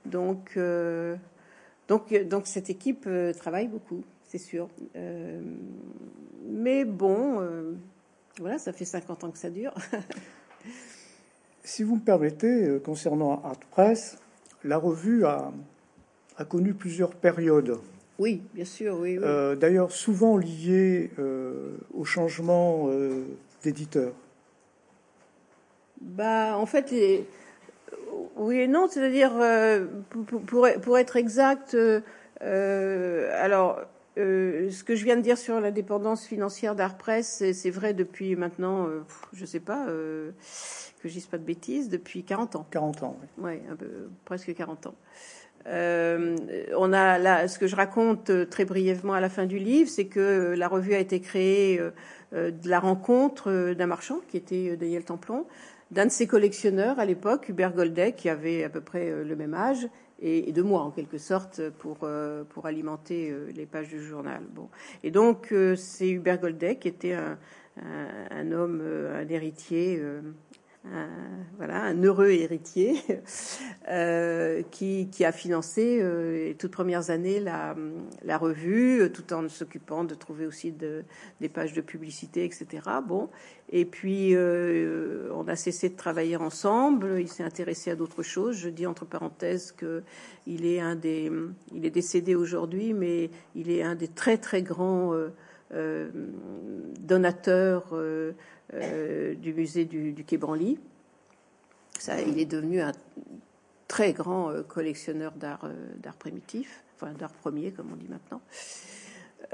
[0.06, 1.16] Donc, euh,
[1.88, 4.70] donc, donc cette équipe euh, travaille beaucoup, c'est sûr.
[4.96, 5.42] Euh,
[6.50, 7.74] mais bon, euh,
[8.40, 9.74] voilà, ça fait 50 ans que ça dure.
[11.64, 14.18] si vous me permettez, concernant Art Press,
[14.64, 15.52] la revue a,
[16.38, 17.80] a connu plusieurs périodes.
[18.20, 19.18] Oui, bien sûr, oui.
[19.18, 19.58] oui.
[19.58, 21.10] D'ailleurs, souvent liées
[21.94, 22.88] au changement
[23.64, 24.14] d'éditeur.
[26.04, 27.26] Bah, en fait, les...
[28.36, 33.80] oui et non, c'est-à-dire, euh, pour, pour, pour, être exact, euh, alors,
[34.18, 38.36] euh, ce que je viens de dire sur la dépendance financière d'Artpress, c'est vrai depuis
[38.36, 38.88] maintenant,
[39.32, 40.34] je sais pas, que
[41.08, 42.68] je dise pas de bêtises, depuis 40 ans.
[42.70, 43.44] 40 ans, oui.
[43.44, 44.96] Ouais, un peu, presque 40 ans.
[45.68, 46.36] Euh,
[46.78, 50.08] on a là, ce que je raconte très brièvement à la fin du livre, c'est
[50.08, 51.80] que la revue a été créée
[52.34, 55.46] euh, de la rencontre d'un marchand qui était Daniel Templon,
[55.94, 59.54] d'un de ses collectionneurs à l'époque, Hubert Goldet, qui avait à peu près le même
[59.54, 59.88] âge,
[60.22, 62.08] et, de moi en quelque sorte pour
[62.50, 64.42] pour alimenter les pages du journal.
[64.54, 64.70] Bon,
[65.04, 67.38] et donc c'est Hubert Goldet qui était un,
[68.32, 70.02] un homme, un héritier.
[70.92, 71.08] Un,
[71.56, 72.98] voilà, un heureux héritier
[73.90, 77.74] euh, qui, qui, a financé euh, les toutes premières années la,
[78.26, 81.06] la revue, tout en s'occupant de trouver aussi de,
[81.40, 82.84] des pages de publicité, etc.
[83.08, 83.30] Bon,
[83.72, 87.16] et puis euh, on a cessé de travailler ensemble.
[87.18, 88.58] Il s'est intéressé à d'autres choses.
[88.58, 90.04] Je dis entre parenthèses que
[90.48, 91.32] il est un des,
[91.74, 95.14] il est décédé aujourd'hui, mais il est un des très très grands
[97.00, 97.96] donateurs
[98.72, 100.80] du musée du, du Quai Branly.
[102.28, 102.92] Il est devenu un
[103.88, 108.42] très grand collectionneur d'art d'art primitif, enfin d'art premier comme on dit maintenant.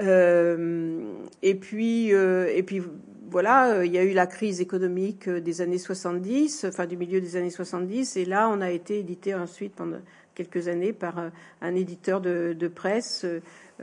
[0.00, 2.82] Euh, et puis, euh, et puis
[3.30, 7.36] voilà, il y a eu la crise économique des années 70, enfin du milieu des
[7.36, 9.98] années 70, et là on a été édité ensuite pendant
[10.34, 11.30] quelques années par
[11.60, 13.26] un, éditeur de presse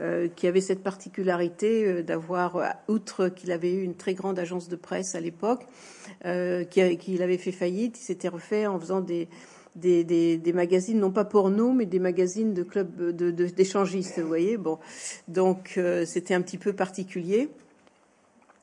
[0.00, 4.76] euh, qui avait cette particularité d'avoir, outre qu'il avait eu une très grande agence de
[4.76, 5.66] presse à l'époque,
[6.24, 9.28] euh, qu'il qui avait fait faillite, il s'était refait en faisant des,
[9.74, 13.10] des, des, magazines, non pas pour nous, mais des magazines de clubs
[13.54, 14.56] d'échangistes, vous voyez.
[14.56, 14.78] Bon,
[15.26, 17.48] donc c'était un petit peu particulier.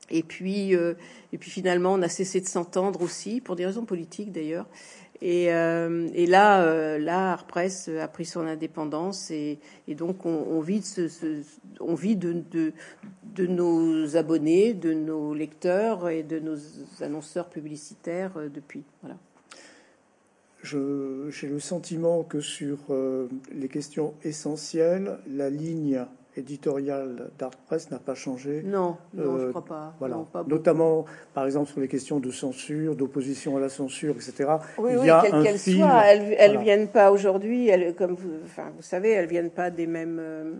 [0.08, 4.32] Et puis, et puis finalement, on a cessé de s'entendre aussi, pour des raisons politiques
[4.32, 4.66] d'ailleurs.
[5.22, 9.58] Et, euh, et, là, euh, là, a pris son indépendance et,
[9.88, 12.72] donc on, vit, de,
[13.46, 16.56] nos abonnés, de nos lecteurs et de nos
[17.00, 18.82] annonceurs publicitaires euh, depuis.
[19.02, 19.16] Voilà.
[20.62, 26.04] J'ai le sentiment que sur euh, les questions essentielles, la ligne
[26.36, 28.62] éditorial d'Art Press n'a pas changé.
[28.64, 29.94] Non, non, je euh, crois pas.
[29.98, 30.18] Voilà.
[30.46, 34.50] Notamment, par exemple, sur les questions de censure, d'opposition à la censure, etc.
[34.78, 38.82] Oui, il oui, quelles qu'elles soient, elles, ne viennent pas aujourd'hui, comme vous, enfin, vous
[38.82, 40.52] savez, elles viennent pas des mêmes, euh,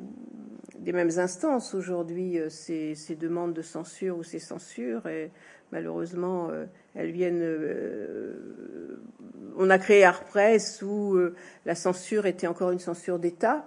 [0.79, 5.31] des mêmes instances aujourd'hui, euh, ces, ces, demandes de censure ou ces censures, et
[5.73, 6.49] malheureusement,
[6.95, 7.45] elles viennent.
[9.59, 11.19] on a créé Art Press où
[11.65, 13.67] la censure était encore une censure d'État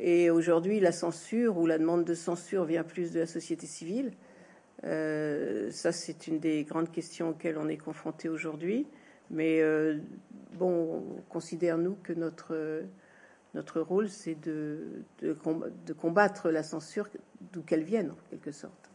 [0.00, 4.12] et aujourd'hui, la censure ou la demande de censure vient plus de la société civile.
[4.84, 8.86] Euh, ça, c'est une des grandes questions auxquelles on est confronté aujourd'hui.
[9.30, 9.98] Mais euh,
[10.56, 12.82] bon, on considère, nous, que notre,
[13.54, 15.36] notre rôle, c'est de, de,
[15.86, 17.08] de, combattre la censure,
[17.52, 18.88] d'où qu'elle vienne, en quelque sorte.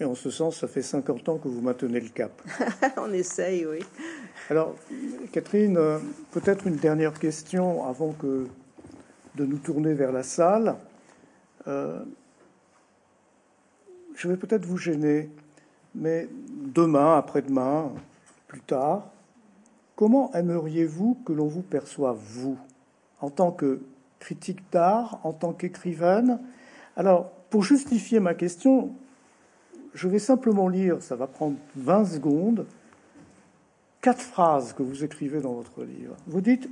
[0.00, 2.42] Et en ce sens, ça fait 50 ans que vous maintenez le cap.
[2.96, 3.78] on essaye, oui.
[4.50, 4.74] Alors,
[5.30, 5.98] Catherine, euh,
[6.32, 8.48] peut-être une dernière question avant que
[9.34, 10.76] de nous tourner vers la salle.
[11.66, 12.00] Euh,
[14.14, 15.30] je vais peut-être vous gêner,
[15.94, 16.28] mais
[16.72, 17.92] demain, après-demain,
[18.46, 19.10] plus tard,
[19.96, 22.58] comment aimeriez-vous que l'on vous perçoive, vous,
[23.20, 23.80] en tant que
[24.20, 26.38] critique d'art, en tant qu'écrivaine?
[26.96, 28.92] Alors, pour justifier ma question,
[29.94, 32.66] je vais simplement lire, ça va prendre 20 secondes,
[34.00, 36.16] quatre phrases que vous écrivez dans votre livre.
[36.26, 36.68] Vous dites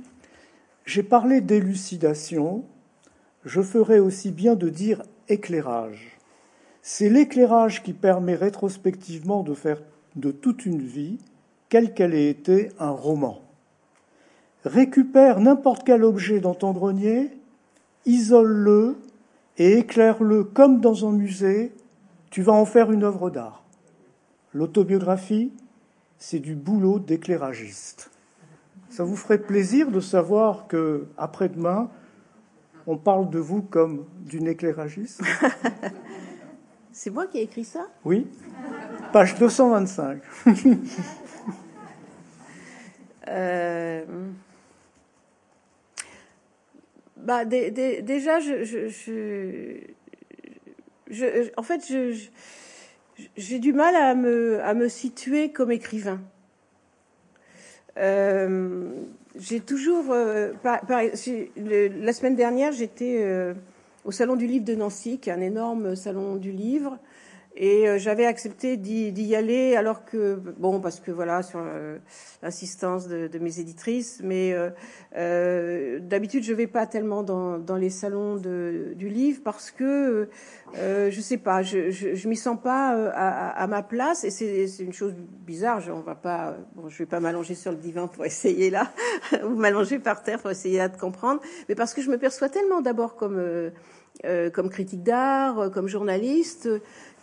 [0.85, 2.65] j'ai parlé d'élucidation,
[3.45, 6.17] je ferai aussi bien de dire éclairage.
[6.81, 9.81] C'est l'éclairage qui permet rétrospectivement de faire
[10.15, 11.17] de toute une vie,
[11.69, 13.39] quelle qu'elle ait été, un roman.
[14.65, 17.31] Récupère n'importe quel objet dans ton grenier,
[18.05, 18.97] isole-le
[19.57, 21.73] et éclaire-le comme dans un musée,
[22.29, 23.63] tu vas en faire une œuvre d'art.
[24.53, 25.51] L'autobiographie,
[26.17, 28.12] c'est du boulot d'éclairagiste.
[28.93, 31.89] Ça vous ferait plaisir de savoir que après-demain,
[32.85, 35.23] on parle de vous comme d'une éclairagiste
[36.91, 37.87] C'est moi qui ai écrit ça?
[38.05, 38.27] Oui.
[39.11, 40.21] Page 225.
[43.29, 44.05] euh...
[47.17, 49.79] bah, déjà, je, je,
[51.09, 51.81] je, en fait,
[53.37, 56.21] j'ai du mal à me, à me situer comme écrivain.
[57.97, 58.91] Euh,
[59.35, 63.53] j'ai toujours, euh, la semaine dernière, j'étais euh,
[64.05, 66.97] au Salon du Livre de Nancy, qui est un énorme salon du livre,
[67.55, 71.99] et euh, j'avais accepté d'y aller alors que, bon, parce que voilà, sur euh,
[72.41, 74.69] l'insistance de, de, mes éditrices, mais euh,
[75.15, 80.29] euh d'habitude je vais pas tellement dans, dans les salons de, du livre parce que,
[80.75, 84.83] je sais pas, je, je, je m'y sens pas à, à, ma place et c'est
[84.83, 85.13] une chose
[85.45, 85.79] bizarre.
[85.79, 88.91] Je, on va pas, bon, je vais pas m'allonger sur le divan pour essayer là,
[89.43, 91.39] ou m'allonger par terre pour essayer là de comprendre,
[91.69, 93.71] mais parce que je me perçois tellement d'abord comme
[94.53, 96.69] comme critique d'art, comme journaliste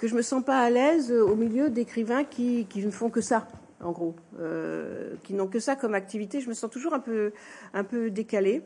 [0.00, 3.46] que je me sens pas à l'aise au milieu d'écrivains qui, ne font que ça,
[3.84, 6.40] en gros, euh, qui n'ont que ça comme activité.
[6.40, 7.32] Je me sens toujours un peu,
[7.74, 8.62] un décalée.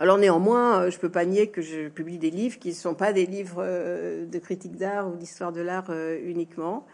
[0.00, 2.94] Alors néanmoins, euh, je peux pas nier que je publie des livres qui ne sont
[2.94, 6.84] pas des livres euh, de critique d'art ou d'histoire de l'art euh, uniquement.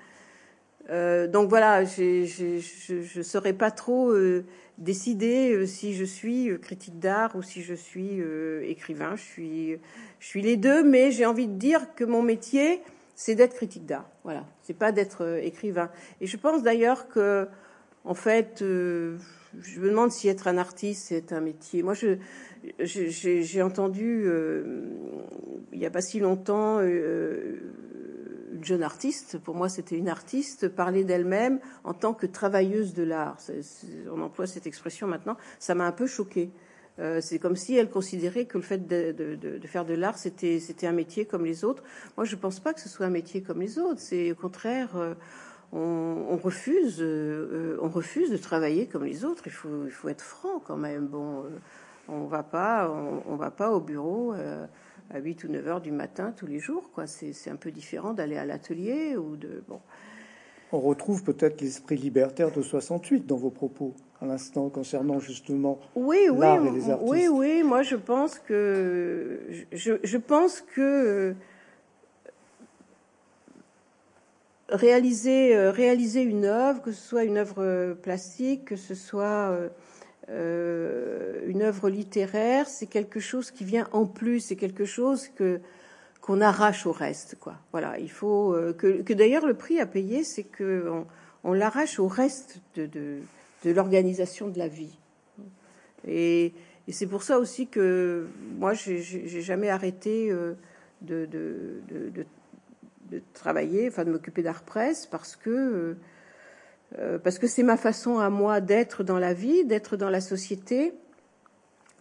[0.91, 4.45] Euh, donc voilà, je ne saurais pas trop euh,
[4.78, 8.20] décider euh, si je suis critique d'art ou si je suis
[8.64, 9.16] écrivain.
[9.16, 9.78] Je suis,
[10.18, 12.83] je suis les deux, mais j'ai envie de dire que mon métier,
[13.14, 14.09] c'est d'être critique d'art.
[14.24, 15.91] Voilà, c'est pas d'être écrivain.
[16.20, 17.47] Et je pense d'ailleurs que,
[18.05, 21.83] en fait, je me demande si être un artiste, c'est un métier.
[21.83, 22.16] Moi, je,
[22.79, 24.27] j'ai entendu
[25.73, 26.81] il n'y a pas si longtemps
[28.65, 33.39] jeune artiste, pour moi c'était une artiste, parler d'elle-même en tant que travailleuse de l'art.
[34.11, 35.37] On emploie cette expression maintenant.
[35.59, 36.51] Ça m'a un peu choquée.
[36.99, 40.93] Euh, c'est comme si elle considérait que le fait de, faire de l'art, c'était, un
[40.93, 41.83] métier comme les autres.
[42.17, 44.01] Moi, je ne pense pas que ce soit un métier comme les autres.
[44.01, 45.15] C'est au contraire, euh,
[45.73, 49.45] on, refuse, euh, on refuse de travailler comme les autres.
[49.47, 51.07] Il faut, il faut être franc quand même.
[51.07, 51.45] Bon,
[52.09, 54.35] on va pas, on, on va pas au bureau
[55.13, 56.91] à 8 ou 9 heures du matin tous les jours.
[56.95, 57.07] Quoi.
[57.07, 59.63] C'est, c'est un peu différent d'aller à l'atelier ou de.
[59.69, 59.81] Bon.
[60.73, 66.29] on retrouve peut-être l'esprit libertaire de 68 dans vos propos à l'instant concernant justement oui,
[66.37, 67.11] l'art et les artistes.
[67.11, 69.41] Oui, oui, moi je pense que
[69.73, 71.35] je, je pense que
[74.69, 79.51] réaliser, euh, réaliser une œuvre, que ce soit une œuvre plastique, que ce soit
[80.29, 85.29] euh, euh, une œuvre littéraire, c'est quelque chose qui vient en plus, c'est quelque chose
[85.29, 85.61] que
[86.20, 87.57] qu'on arrache au reste, quoi.
[87.73, 90.89] Voilà, il faut que, que d'ailleurs le prix à payer, c'est que
[91.43, 94.97] on, l'arrache au reste de, de, l'organisation de la vie.
[96.07, 96.53] Et,
[96.89, 101.27] c'est pour ça aussi que moi, j'ai jamais arrêté de, de,
[101.89, 102.25] de,
[103.12, 105.97] de travailler, enfin de m'occuper d'art presse parce que euh,
[107.22, 110.93] parce que c'est ma façon à moi d'être dans la vie, d'être dans la société.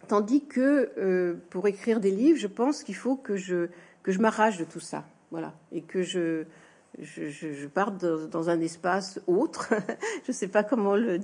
[0.08, 3.68] Tandis que euh, pour écrire des livres, je pense qu'il faut que je
[4.02, 6.44] que je m'arrache de tout ça, voilà, et que je
[7.00, 9.72] je, je, parte dans, un espace autre.
[10.24, 11.18] je ne sais pas comment le,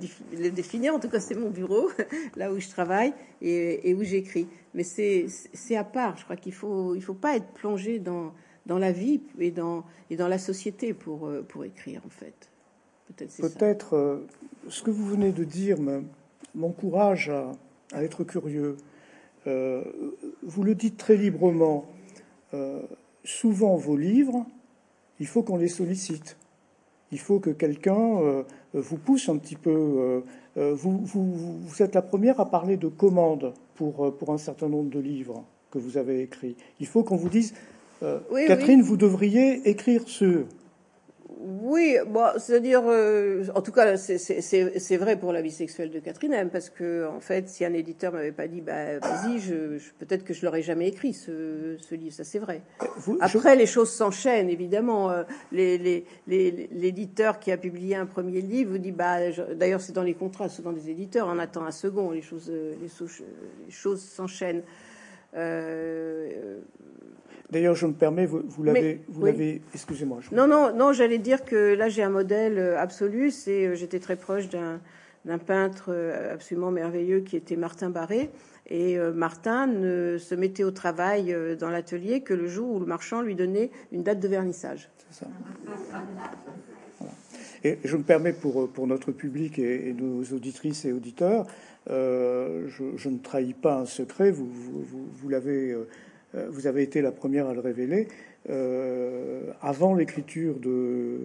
[0.49, 0.95] définir.
[0.95, 1.91] En tout cas, c'est mon bureau,
[2.35, 3.13] là où je travaille
[3.43, 4.47] et, où j'écris.
[4.73, 6.17] Mais c'est à part.
[6.17, 8.33] Je crois qu'il faut il faut pas être plongé dans
[8.65, 12.48] dans la vie et dans, et dans la société pour, euh, pour écrire, en fait.
[13.17, 14.27] Peut-être euh,
[14.69, 15.77] ce que vous venez de dire
[16.55, 17.51] m'encourage à,
[17.91, 18.77] à, être curieux.
[19.47, 19.83] Euh,
[20.43, 21.85] vous le dites très librement.
[23.23, 24.45] souvent, vos livres,
[25.19, 26.37] il faut qu'on les sollicite.
[27.11, 28.43] Il faut que quelqu'un
[28.73, 30.23] vous pousse un petit peu.
[30.55, 34.89] Vous, vous, vous, êtes la première à parler de commandes pour, pour un certain nombre
[34.89, 36.55] de livres que vous avez écrits.
[36.79, 37.53] Il faut qu'on vous dise
[38.03, 40.45] euh, Catherine, vous devriez écrire ce.
[41.41, 46.33] Oui, bon, c'est-à-dire, euh, en tout cas, c'est vrai pour la vie sexuelle de Catherine
[46.33, 50.25] M, parce que, en fait, si un éditeur m'avait pas dit, bah, vas-y, je, peut-être
[50.25, 52.61] que je l'aurais jamais écrit ce, ce livre, ça c'est vrai.
[53.21, 55.11] Après, les choses s'enchaînent, évidemment.
[55.11, 55.23] Euh,
[56.27, 60.15] l'éditeur les, qui a publié un premier livre vous dit, bah, d'ailleurs, c'est dans les
[60.15, 64.63] contrats, souvent des éditeurs, on attend un second, les choses, les, choses s'enchaînent.
[65.35, 66.59] Euh,
[67.51, 70.19] D'ailleurs, je me permets, vous, vous l'avez, vous l'avez, excusez-moi.
[70.31, 73.31] Non, non, non, j'allais dire que là, j'ai un modèle euh, absolu.
[73.31, 74.79] C'est, euh, j'étais très proche d'un,
[75.25, 78.29] d'un peintre euh, absolument merveilleux qui était Martin Barré.
[78.71, 83.23] Et Martin ne se mettait au travail dans l'atelier que le jour où le marchand
[83.23, 84.91] lui donnait une date de vernissage.
[85.09, 85.31] C'est ça.
[87.63, 91.47] Et je me permets pour, pour notre public et, nos auditrices et auditeurs,
[91.87, 95.75] je, je, ne trahis pas un secret, vous, vous, vous l'avez
[96.33, 98.07] vous avez été la première à le révéler,
[98.49, 101.19] euh, avant l'écriture de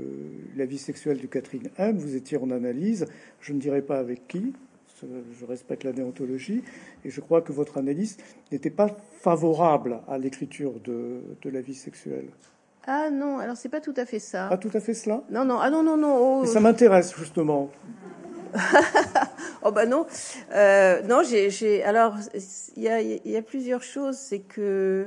[0.57, 3.07] La vie sexuelle de Catherine M, vous étiez en analyse,
[3.41, 4.53] je ne dirais pas avec qui,
[5.01, 6.63] je respecte la déontologie,
[7.05, 8.17] et je crois que votre analyse
[8.51, 8.89] n'était pas
[9.21, 12.27] favorable à l'écriture de, La vie sexuelle.
[12.87, 14.49] Ah non, alors c'est pas tout à fait ça.
[14.49, 15.23] Pas tout à fait cela?
[15.31, 16.41] Non, non, ah non, non, non.
[16.41, 16.47] Oh.
[16.47, 17.71] ça m'intéresse justement.
[19.63, 20.07] oh bah non,
[20.55, 21.23] euh, non.
[21.23, 22.17] J'ai, alors
[22.77, 24.17] il y a, y a, plusieurs choses.
[24.17, 25.07] C'est que,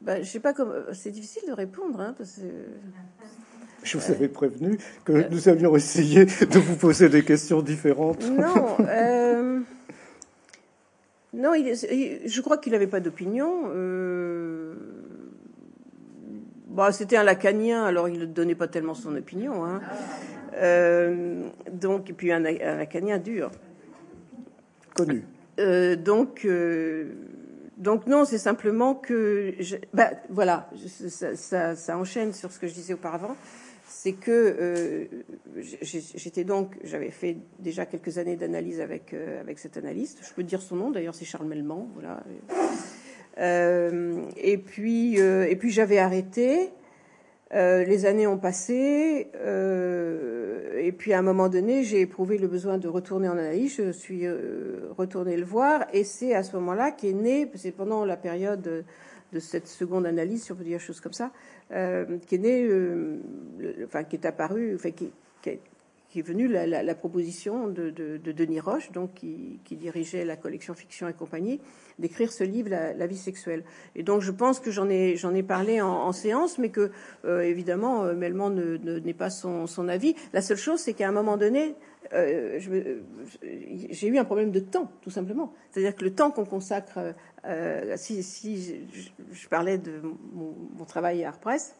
[0.00, 0.72] bah, je sais pas comment.
[0.92, 2.42] C'est difficile de répondre, hein, parce que.
[3.82, 8.28] Je vous avais prévenu que nous allions essayer de vous poser des questions différentes.
[8.28, 9.60] Non, euh,
[11.32, 11.54] non.
[11.54, 13.70] Il, je crois qu'il n'avait pas d'opinion.
[13.72, 14.74] Euh,
[16.70, 19.64] bah, c'était un lacanien, alors il ne donnait pas tellement son opinion.
[19.64, 19.80] Hein.
[20.54, 23.50] Euh, donc, et puis un, un lacanien dur.
[24.94, 25.24] Connu.
[25.58, 27.12] Euh, donc, euh,
[27.76, 30.70] donc non, c'est simplement que, je, bah, voilà,
[31.08, 33.36] ça, ça, ça, enchaîne sur ce que je disais auparavant.
[33.86, 35.08] C'est que
[35.56, 40.20] j'étais donc, j'avais fait déjà quelques années d'analyse avec avec cet analyste.
[40.22, 42.22] Je peux dire son nom, d'ailleurs, c'est Charles Melman, voilà.
[43.38, 46.70] Et puis et puis j'avais arrêté.
[47.52, 52.46] Euh, les années ont passé, euh, et puis à un moment donné, j'ai éprouvé le
[52.46, 53.74] besoin de retourner en analyse.
[53.76, 58.04] Je suis euh, retournée le voir, et c'est à ce moment-là qu'est né, c'est pendant
[58.04, 58.62] la période
[59.32, 61.32] de, cette seconde analyse, si on peut dire chose comme ça,
[61.70, 62.68] qu'est né,
[63.84, 65.10] enfin qui est apparu, enfin qui,
[65.42, 65.58] qui,
[66.10, 69.76] qui est venue la, la, la proposition de, de, de, Denis Roche, donc qui, qui,
[69.76, 71.60] dirigeait la collection Fiction et compagnie,
[72.00, 73.62] d'écrire ce livre, la, la, vie sexuelle.
[73.94, 76.90] Et donc je pense que j'en ai, j'en ai parlé en, en, séance, mais que
[77.24, 80.16] euh, évidemment euh, Melman ne, n'est pas son, son, avis.
[80.32, 81.76] La seule chose, c'est qu'à un moment donné,
[82.12, 82.58] euh,
[83.90, 85.52] j'ai eu un problème de temps, tout simplement.
[85.70, 90.00] C'est-à-dire que le temps qu'on consacre, euh, si, si je, je, parlais de
[90.32, 91.76] mon, mon travail à Art Press,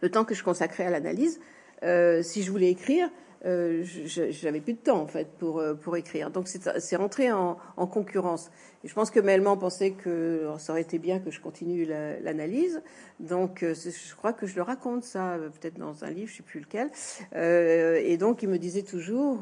[0.00, 1.40] le temps que je consacrais à l'analyse,
[1.82, 3.08] si je voulais écrire,
[3.46, 6.30] euh, j'avais plus de temps en fait pour euh, pour écrire.
[6.30, 8.50] Donc c'est rentré en, en, concurrence.
[8.84, 12.80] Je pense que Melman pensait que ça aurait été bien que je continue l'analyse.
[13.20, 16.42] donc euh, je crois que je le raconte ça peut-être dans un livre, je sais
[16.42, 16.90] plus lequel.
[17.34, 19.40] et donc il me disait toujours,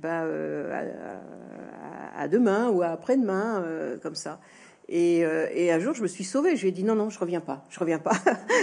[0.00, 0.26] bah,
[2.16, 3.64] à, demain ou à après-demain,
[4.02, 4.40] comme ça.
[4.88, 6.56] Et, et, un jour, je me suis sauvée.
[6.56, 8.16] Je lui ai dit non, non, je reviens pas, je reviens pas.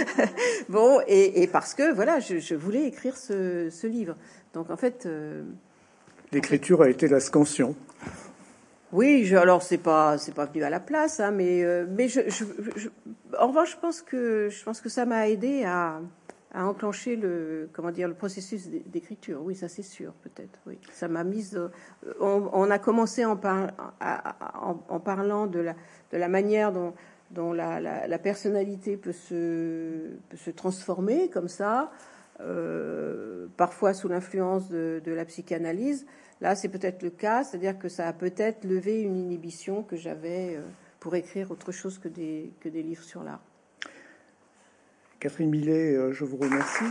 [0.68, 4.16] bon, et, et, parce que voilà, je, je voulais écrire ce, ce livre.
[4.54, 5.06] Donc en fait.
[5.06, 5.42] Euh,
[6.30, 7.74] L'écriture a été la scansion.
[8.92, 12.08] Oui, je, alors c'est pas c'est pas venu à la place, hein, mais euh, mais
[12.08, 12.20] je,
[13.38, 16.00] en revanche je pense que je pense que ça m'a aidé à,
[16.52, 19.40] à, enclencher le comment dire le processus d'écriture.
[19.42, 20.58] Oui, ça c'est sûr peut-être.
[20.66, 21.56] Oui, ça m'a mise.
[21.56, 21.68] Euh,
[22.20, 25.74] on, a commencé en, parlant de
[26.12, 26.72] la manière
[27.30, 31.90] dont la, personnalité peut se transformer comme ça.
[32.40, 36.06] Euh, parfois sous l'influence de, la psychanalyse.
[36.40, 40.56] Là, c'est peut-être le cas, c'est-à-dire que ça a peut-être levé une inhibition que j'avais
[40.56, 40.62] euh,
[40.98, 43.40] pour écrire autre chose que des livres sur l'art.
[45.22, 46.82] Catherine Millet, euh, je vous remercie.